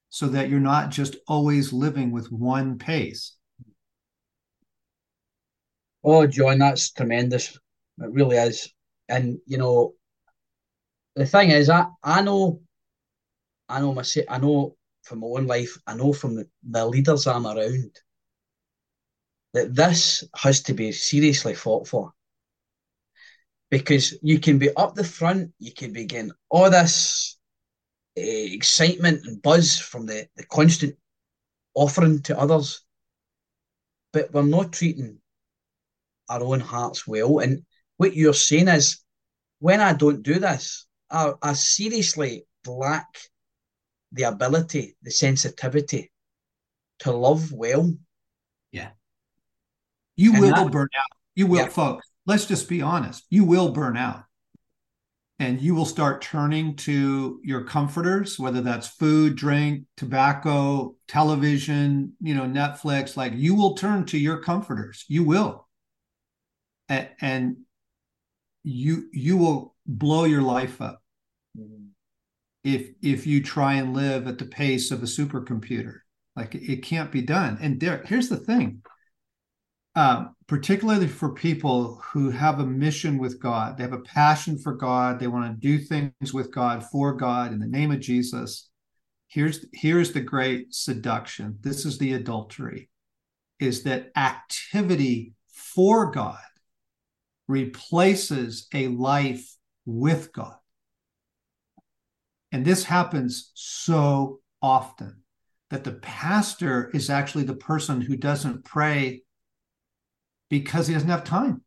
so 0.09 0.27
that 0.27 0.49
you're 0.49 0.59
not 0.59 0.89
just 0.89 1.17
always 1.27 1.73
living 1.73 2.11
with 2.11 2.31
one 2.31 2.77
pace 2.77 3.37
Oh, 6.09 6.25
John, 6.25 6.59
that's 6.59 6.91
tremendous. 6.91 7.53
It 7.53 7.59
really 7.97 8.37
is. 8.37 8.73
And 9.09 9.39
you 9.45 9.57
know, 9.57 9.93
the 11.15 11.25
thing 11.25 11.51
is, 11.51 11.69
I 11.69 11.87
I 12.03 12.21
know 12.21 12.61
I 13.69 13.79
know 13.81 13.93
myself, 13.93 14.25
I 14.29 14.37
know 14.37 14.75
from 15.03 15.19
my 15.19 15.27
own 15.27 15.47
life, 15.47 15.77
I 15.87 15.95
know 15.95 16.13
from 16.13 16.35
the, 16.35 16.47
the 16.69 16.85
leaders 16.85 17.27
I'm 17.27 17.47
around 17.47 17.99
that 19.53 19.73
this 19.73 20.23
has 20.35 20.61
to 20.63 20.73
be 20.73 20.91
seriously 20.91 21.53
fought 21.53 21.87
for. 21.87 22.13
Because 23.69 24.17
you 24.21 24.39
can 24.39 24.57
be 24.57 24.69
up 24.75 24.95
the 24.95 25.03
front, 25.03 25.51
you 25.59 25.73
can 25.73 25.91
be 25.91 26.05
getting 26.05 26.31
all 26.49 26.69
this 26.69 27.37
uh, 28.17 28.21
excitement 28.21 29.25
and 29.25 29.41
buzz 29.41 29.77
from 29.79 30.05
the, 30.05 30.27
the 30.37 30.45
constant 30.45 30.95
offering 31.73 32.21
to 32.23 32.39
others, 32.39 32.81
but 34.13 34.31
we're 34.33 34.43
not 34.43 34.73
treating 34.73 35.17
our 36.29 36.41
own 36.41 36.59
hearts 36.59 37.05
well. 37.07 37.39
And 37.39 37.63
what 37.97 38.15
you're 38.15 38.33
saying 38.33 38.67
is, 38.67 39.03
when 39.59 39.81
I 39.81 39.93
don't 39.93 40.21
do 40.21 40.39
this, 40.39 40.85
I, 41.09 41.33
I 41.41 41.53
seriously 41.53 42.45
lack 42.65 43.07
the 44.11 44.23
ability, 44.23 44.95
the 45.01 45.11
sensitivity 45.11 46.11
to 46.99 47.11
love 47.11 47.51
well. 47.51 47.91
Yeah. 48.71 48.89
You 50.15 50.33
and 50.33 50.41
will 50.41 50.51
that, 50.51 50.71
burn 50.71 50.89
out. 50.95 51.17
You 51.35 51.47
will, 51.47 51.59
yeah. 51.59 51.69
folks. 51.69 52.07
Let's 52.25 52.45
just 52.45 52.69
be 52.69 52.81
honest. 52.81 53.25
You 53.29 53.45
will 53.45 53.69
burn 53.69 53.97
out. 53.97 54.23
And 55.39 55.61
you 55.61 55.75
will 55.75 55.85
start 55.85 56.21
turning 56.21 56.75
to 56.77 57.39
your 57.43 57.63
comforters, 57.63 58.39
whether 58.39 58.59
that's 58.61 58.87
food, 58.87 59.35
drink, 59.35 59.83
tobacco, 59.95 60.95
television, 61.07 62.13
you 62.19 62.33
know, 62.33 62.43
Netflix. 62.43 63.15
Like 63.15 63.33
you 63.35 63.53
will 63.53 63.75
turn 63.75 64.05
to 64.05 64.17
your 64.17 64.39
comforters. 64.41 65.05
You 65.07 65.23
will. 65.23 65.67
And, 66.89 67.09
and 67.21 67.57
you 68.63 69.09
you 69.13 69.37
will 69.37 69.75
blow 69.85 70.25
your 70.25 70.41
life 70.41 70.81
up. 70.81 71.01
Mm-hmm. 71.57 71.85
if 72.63 72.89
if 73.01 73.25
you 73.25 73.41
try 73.41 73.75
and 73.75 73.95
live 73.95 74.27
at 74.27 74.37
the 74.37 74.45
pace 74.45 74.91
of 74.91 75.01
a 75.01 75.07
supercomputer. 75.07 75.99
Like 76.35 76.53
it 76.53 76.83
can't 76.83 77.11
be 77.11 77.21
done. 77.21 77.57
And 77.61 77.79
there 77.79 78.03
here's 78.05 78.29
the 78.29 78.37
thing. 78.37 78.83
Uh, 79.95 80.27
particularly 80.45 81.07
for 81.07 81.33
people 81.33 81.95
who 82.03 82.29
have 82.29 82.59
a 82.59 82.65
mission 82.65 83.17
with 83.17 83.41
god 83.41 83.75
they 83.75 83.83
have 83.83 83.93
a 83.93 83.99
passion 84.01 84.55
for 84.55 84.75
god 84.75 85.19
they 85.19 85.25
want 85.25 85.51
to 85.51 85.59
do 85.59 85.79
things 85.83 86.31
with 86.31 86.53
god 86.53 86.85
for 86.91 87.13
god 87.13 87.51
in 87.51 87.57
the 87.57 87.65
name 87.65 87.91
of 87.91 87.99
jesus 87.99 88.69
here's 89.27 89.65
here's 89.73 90.11
the 90.13 90.21
great 90.21 90.73
seduction. 90.73 91.57
This 91.61 91.85
is 91.85 91.97
the 91.97 92.13
adultery 92.13 92.89
is 93.59 93.83
that 93.83 94.11
activity 94.15 95.33
for 95.49 96.11
god 96.11 96.37
replaces 97.47 98.67
a 98.73 98.87
life 98.87 99.55
with 99.85 100.31
god 100.33 100.55
and 102.51 102.65
this 102.65 102.83
happens 102.83 103.51
so 103.55 104.39
often 104.61 105.23
that 105.69 105.83
the 105.83 105.93
pastor 105.93 106.89
is 106.93 107.09
actually 107.09 107.43
the 107.43 107.55
person 107.55 108.01
who 108.01 108.15
doesn't 108.15 108.63
pray 108.63 109.23
because 110.49 110.87
he 110.87 110.93
doesn't 110.93 111.09
have 111.09 111.23
time. 111.23 111.61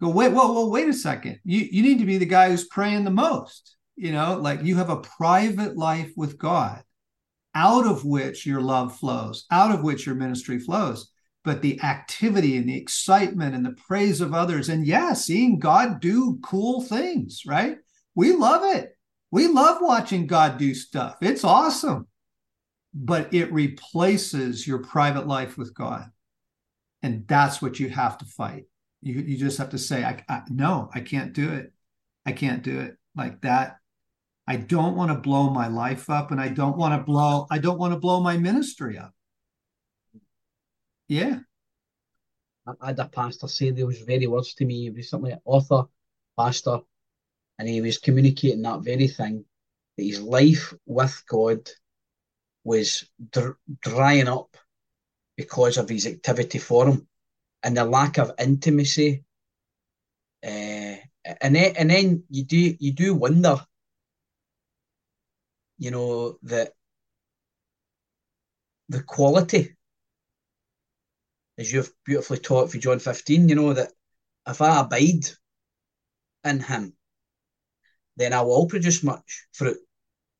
Go, 0.00 0.10
wait, 0.10 0.32
whoa, 0.32 0.52
whoa, 0.52 0.68
wait 0.68 0.88
a 0.88 0.92
second. 0.92 1.40
You, 1.44 1.66
you 1.70 1.82
need 1.82 1.98
to 1.98 2.04
be 2.04 2.18
the 2.18 2.26
guy 2.26 2.50
who's 2.50 2.66
praying 2.66 3.04
the 3.04 3.10
most. 3.10 3.76
You 3.96 4.12
know, 4.12 4.38
like 4.38 4.62
you 4.62 4.76
have 4.76 4.90
a 4.90 5.00
private 5.00 5.76
life 5.76 6.12
with 6.16 6.38
God 6.38 6.82
out 7.54 7.86
of 7.86 8.04
which 8.04 8.46
your 8.46 8.62
love 8.62 8.96
flows, 8.96 9.44
out 9.50 9.72
of 9.72 9.82
which 9.82 10.06
your 10.06 10.14
ministry 10.14 10.58
flows. 10.58 11.11
But 11.44 11.60
the 11.60 11.80
activity 11.82 12.56
and 12.56 12.68
the 12.68 12.76
excitement 12.76 13.54
and 13.54 13.64
the 13.66 13.72
praise 13.72 14.20
of 14.20 14.32
others, 14.32 14.68
and 14.68 14.86
yeah, 14.86 15.12
seeing 15.12 15.58
God 15.58 16.00
do 16.00 16.38
cool 16.42 16.82
things, 16.82 17.42
right? 17.46 17.78
We 18.14 18.32
love 18.32 18.62
it. 18.76 18.96
We 19.32 19.48
love 19.48 19.78
watching 19.80 20.26
God 20.26 20.58
do 20.58 20.74
stuff. 20.74 21.16
It's 21.20 21.42
awesome. 21.42 22.06
But 22.94 23.32
it 23.32 23.52
replaces 23.52 24.66
your 24.66 24.78
private 24.78 25.26
life 25.26 25.56
with 25.56 25.74
God. 25.74 26.10
And 27.02 27.26
that's 27.26 27.60
what 27.60 27.80
you 27.80 27.88
have 27.88 28.18
to 28.18 28.24
fight. 28.24 28.64
You, 29.00 29.14
you 29.14 29.36
just 29.36 29.58
have 29.58 29.70
to 29.70 29.78
say, 29.78 30.04
I, 30.04 30.22
I 30.28 30.42
no, 30.48 30.90
I 30.94 31.00
can't 31.00 31.32
do 31.32 31.50
it. 31.50 31.72
I 32.24 32.32
can't 32.32 32.62
do 32.62 32.80
it 32.80 32.96
like 33.16 33.40
that. 33.40 33.78
I 34.46 34.56
don't 34.56 34.96
want 34.96 35.10
to 35.10 35.18
blow 35.18 35.50
my 35.50 35.68
life 35.68 36.10
up 36.10 36.30
and 36.30 36.40
I 36.40 36.48
don't 36.48 36.76
want 36.76 36.98
to 36.98 37.04
blow, 37.04 37.46
I 37.50 37.58
don't 37.58 37.78
want 37.78 37.94
to 37.94 37.98
blow 37.98 38.20
my 38.20 38.36
ministry 38.36 38.98
up. 38.98 39.12
Yeah. 41.12 41.40
I 42.66 42.86
had 42.86 42.98
a 42.98 43.04
pastor 43.04 43.46
say 43.46 43.70
those 43.70 43.98
very 43.98 44.26
words 44.26 44.54
to 44.54 44.64
me 44.64 44.88
recently, 44.88 45.34
author, 45.44 45.84
pastor, 46.38 46.78
and 47.58 47.68
he 47.68 47.82
was 47.82 47.98
communicating 47.98 48.62
that 48.62 48.80
very 48.80 49.08
thing 49.08 49.44
that 49.98 50.04
his 50.04 50.22
life 50.22 50.72
with 50.86 51.22
God 51.28 51.68
was 52.64 53.04
dr- 53.30 53.58
drying 53.80 54.26
up 54.26 54.56
because 55.36 55.76
of 55.76 55.90
his 55.90 56.06
activity 56.06 56.58
for 56.58 56.86
him 56.88 57.06
and 57.62 57.76
the 57.76 57.84
lack 57.84 58.16
of 58.16 58.32
intimacy. 58.38 59.22
Uh, 60.42 60.96
and 61.42 61.54
then, 61.54 61.74
and 61.76 61.90
then 61.90 62.24
you 62.30 62.44
do 62.44 62.74
you 62.78 62.92
do 62.92 63.14
wonder, 63.14 63.60
you 65.76 65.90
know, 65.90 66.38
that 66.44 66.72
the 68.88 69.02
quality, 69.02 69.76
as 71.58 71.72
you've 71.72 71.92
beautifully 72.04 72.38
taught 72.38 72.70
for 72.70 72.78
John 72.78 72.98
15, 72.98 73.48
you 73.48 73.54
know, 73.54 73.72
that 73.72 73.92
if 74.46 74.60
I 74.60 74.80
abide 74.80 75.26
in 76.44 76.60
him, 76.60 76.94
then 78.16 78.32
I 78.32 78.42
will 78.42 78.66
produce 78.66 79.02
much 79.02 79.46
fruit. 79.52 79.78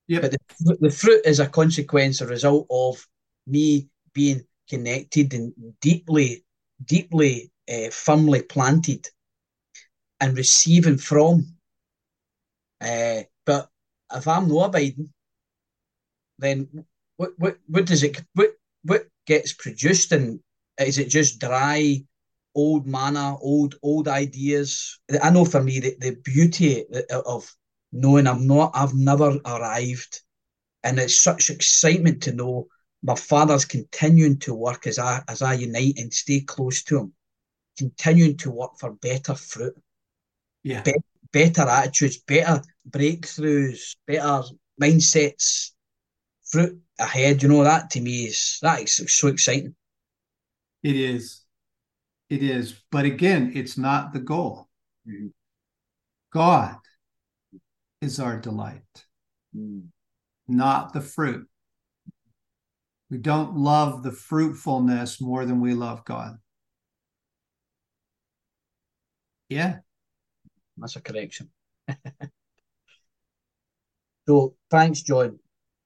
Yep. 0.08 0.22
But 0.22 0.30
the, 0.32 0.76
the 0.80 0.90
fruit 0.90 1.22
is 1.24 1.40
a 1.40 1.46
consequence, 1.46 2.20
a 2.20 2.26
result 2.26 2.66
of 2.70 3.06
me 3.46 3.88
being 4.12 4.44
connected 4.68 5.32
and 5.34 5.52
deeply, 5.80 6.44
deeply, 6.84 7.50
uh, 7.72 7.90
firmly 7.90 8.42
planted 8.42 9.06
and 10.20 10.36
receiving 10.36 10.98
from. 10.98 11.54
Uh, 12.80 13.22
but 13.46 13.68
if 14.14 14.26
I'm 14.26 14.48
not 14.48 14.66
abiding, 14.66 15.12
then 16.38 16.84
what, 17.16 17.30
what, 17.38 17.58
what 17.68 17.86
does 17.86 18.02
it, 18.02 18.20
what, 18.34 18.50
what 18.82 19.06
gets 19.26 19.52
produced 19.52 20.12
and 20.12 20.40
is 20.78 20.98
it 20.98 21.08
just 21.08 21.40
dry 21.40 22.02
old 22.54 22.86
manna, 22.86 23.36
old 23.38 23.76
old 23.82 24.08
ideas. 24.08 25.00
I 25.22 25.30
know 25.30 25.44
for 25.44 25.62
me 25.62 25.80
the, 25.80 25.96
the 25.98 26.16
beauty 26.24 26.84
of 27.10 27.50
knowing 27.92 28.26
I'm 28.26 28.46
not, 28.46 28.72
I've 28.74 28.94
never 28.94 29.38
arrived. 29.44 30.20
And 30.84 30.98
it's 30.98 31.22
such 31.22 31.50
excitement 31.50 32.22
to 32.24 32.32
know 32.32 32.66
my 33.02 33.14
father's 33.14 33.64
continuing 33.64 34.38
to 34.40 34.54
work 34.54 34.86
as 34.86 34.98
I 34.98 35.22
as 35.28 35.42
I 35.42 35.54
unite 35.54 35.94
and 35.96 36.12
stay 36.12 36.40
close 36.40 36.82
to 36.84 36.98
him, 36.98 37.12
continuing 37.78 38.36
to 38.38 38.50
work 38.50 38.78
for 38.78 38.92
better 38.92 39.34
fruit, 39.34 39.74
yeah, 40.62 40.82
be- 40.82 40.94
better 41.32 41.62
attitudes, 41.62 42.18
better 42.18 42.62
breakthroughs, 42.88 43.96
better 44.06 44.42
mindsets, 44.80 45.70
fruit 46.44 46.80
ahead. 46.98 47.42
You 47.42 47.48
know 47.48 47.64
that 47.64 47.90
to 47.90 48.00
me 48.00 48.26
is 48.26 48.58
that 48.62 48.82
is 48.82 49.00
so 49.08 49.28
exciting. 49.28 49.74
It 50.82 50.96
is, 50.96 51.42
it 52.28 52.42
is, 52.42 52.74
but 52.90 53.04
again, 53.04 53.52
it's 53.54 53.78
not 53.78 54.12
the 54.12 54.20
goal. 54.20 54.68
Mm-hmm. 55.08 55.28
God 56.32 56.76
is 58.00 58.18
our 58.18 58.38
delight, 58.38 58.82
mm. 59.56 59.84
not 60.48 60.92
the 60.92 61.00
fruit. 61.00 61.46
We 63.10 63.18
don't 63.18 63.56
love 63.56 64.02
the 64.02 64.10
fruitfulness 64.10 65.20
more 65.20 65.44
than 65.44 65.60
we 65.60 65.74
love 65.74 66.04
God. 66.04 66.38
Yeah. 69.50 69.80
That's 70.78 70.96
a 70.96 71.02
correction. 71.02 71.50
so 74.26 74.54
thanks, 74.70 75.02
John. 75.02 75.38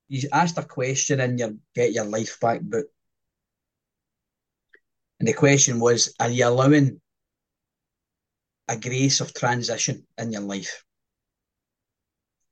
You 0.07 0.29
asked 0.31 0.57
a 0.57 0.63
question 0.63 1.19
in 1.19 1.37
your 1.37 1.51
Get 1.75 1.91
Your 1.91 2.05
Life 2.05 2.39
Back 2.39 2.61
book. 2.61 2.87
And 5.19 5.27
the 5.27 5.33
question 5.33 5.79
was 5.79 6.13
Are 6.19 6.29
you 6.29 6.47
allowing 6.47 7.01
a 8.67 8.77
grace 8.77 9.21
of 9.21 9.33
transition 9.33 10.05
in 10.17 10.31
your 10.31 10.41
life? 10.41 10.83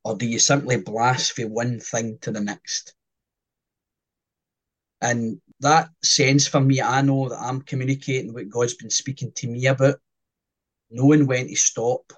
Or 0.03 0.15
do 0.15 0.25
you 0.25 0.39
simply 0.39 0.77
blast 0.77 1.33
from 1.33 1.51
one 1.51 1.79
thing 1.79 2.17
to 2.21 2.31
the 2.31 2.41
next? 2.41 2.93
And 5.01 5.41
that 5.59 5.89
sense 6.03 6.47
for 6.47 6.61
me, 6.61 6.81
I 6.81 7.01
know 7.01 7.29
that 7.29 7.39
I'm 7.39 7.61
communicating 7.61 8.33
what 8.33 8.49
God's 8.49 8.75
been 8.75 8.89
speaking 8.89 9.31
to 9.33 9.47
me 9.47 9.65
about, 9.67 9.99
knowing 10.89 11.27
when 11.27 11.47
to 11.47 11.55
stop. 11.55 12.13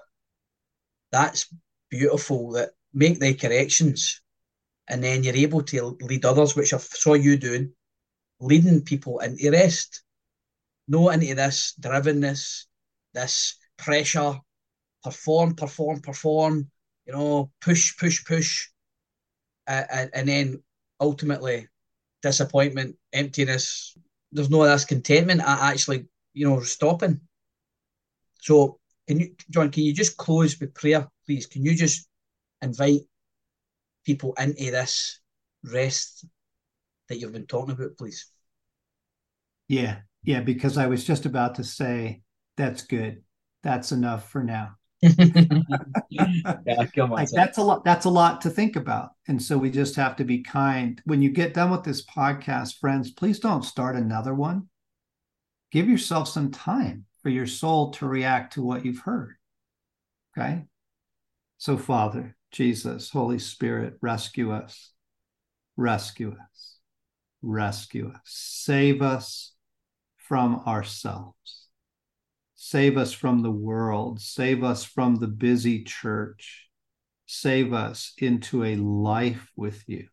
That's 1.10 1.52
beautiful 1.90 2.52
that 2.52 2.70
make 2.92 3.18
the 3.18 3.34
corrections 3.34 4.20
and 4.88 5.04
then 5.04 5.22
you're 5.22 5.36
able 5.36 5.62
to 5.62 5.96
lead 6.00 6.24
others, 6.24 6.56
which 6.56 6.72
I 6.72 6.78
saw 6.78 7.14
you 7.14 7.36
doing, 7.36 7.72
leading 8.40 8.82
people 8.82 9.18
into 9.20 9.50
rest, 9.50 10.02
not 10.88 11.14
into 11.14 11.34
this 11.34 11.74
drivenness, 11.80 12.64
this 13.14 13.56
pressure, 13.76 14.40
perform, 15.04 15.54
perform, 15.54 16.00
perform, 16.00 16.70
you 17.06 17.12
know, 17.12 17.50
push, 17.60 17.96
push, 17.96 18.24
push. 18.24 18.68
and, 19.66 20.10
and 20.14 20.28
then 20.28 20.62
ultimately 21.00 21.68
disappointment, 22.22 22.96
emptiness. 23.12 23.96
There's 24.32 24.50
no 24.50 24.64
this 24.64 24.84
contentment 24.84 25.40
at 25.40 25.72
actually, 25.72 26.06
you 26.34 26.48
know, 26.48 26.60
stopping. 26.60 27.20
So, 28.40 28.78
can 29.06 29.20
you, 29.20 29.34
John? 29.50 29.70
Can 29.70 29.84
you 29.84 29.94
just 29.94 30.16
close 30.16 30.58
with 30.58 30.74
prayer, 30.74 31.08
please? 31.26 31.46
Can 31.46 31.64
you 31.64 31.74
just 31.74 32.08
invite 32.62 33.02
people 34.04 34.34
into 34.38 34.70
this 34.70 35.20
rest 35.64 36.26
that 37.08 37.18
you've 37.18 37.32
been 37.32 37.46
talking 37.46 37.74
about, 37.74 37.96
please? 37.96 38.30
Yeah, 39.68 40.00
yeah. 40.22 40.40
Because 40.40 40.78
I 40.78 40.86
was 40.86 41.04
just 41.04 41.26
about 41.26 41.56
to 41.56 41.64
say 41.64 42.22
that's 42.56 42.82
good. 42.82 43.22
That's 43.62 43.92
enough 43.92 44.30
for 44.30 44.42
now. 44.42 44.76
yeah, 45.00 45.12
come 46.94 47.12
on. 47.12 47.18
Like 47.18 47.30
that's 47.30 47.58
a 47.58 47.62
lot. 47.62 47.84
That's 47.84 48.04
a 48.04 48.10
lot 48.10 48.40
to 48.40 48.50
think 48.50 48.74
about, 48.74 49.10
and 49.28 49.40
so 49.40 49.56
we 49.56 49.70
just 49.70 49.94
have 49.94 50.16
to 50.16 50.24
be 50.24 50.42
kind. 50.42 51.00
When 51.04 51.22
you 51.22 51.30
get 51.30 51.54
done 51.54 51.70
with 51.70 51.84
this 51.84 52.04
podcast, 52.04 52.78
friends, 52.78 53.12
please 53.12 53.38
don't 53.38 53.64
start 53.64 53.94
another 53.94 54.34
one. 54.34 54.68
Give 55.70 55.88
yourself 55.88 56.28
some 56.28 56.50
time 56.50 57.04
for 57.22 57.28
your 57.28 57.46
soul 57.46 57.92
to 57.92 58.08
react 58.08 58.54
to 58.54 58.62
what 58.62 58.84
you've 58.84 59.00
heard. 59.00 59.36
Okay. 60.36 60.64
So, 61.58 61.76
Father, 61.76 62.36
Jesus, 62.50 63.10
Holy 63.10 63.38
Spirit, 63.38 63.98
rescue 64.00 64.52
us, 64.52 64.92
rescue 65.76 66.32
us, 66.32 66.78
rescue 67.42 68.10
us, 68.12 68.20
save 68.24 69.02
us 69.02 69.52
from 70.28 70.62
ourselves 70.66 71.68
Save 72.60 72.98
us 72.98 73.12
from 73.12 73.42
the 73.42 73.52
world. 73.52 74.20
Save 74.20 74.64
us 74.64 74.82
from 74.82 75.14
the 75.14 75.28
busy 75.28 75.84
church. 75.84 76.68
Save 77.24 77.72
us 77.72 78.14
into 78.18 78.64
a 78.64 78.74
life 78.74 79.48
with 79.54 79.84
you. 79.86 80.08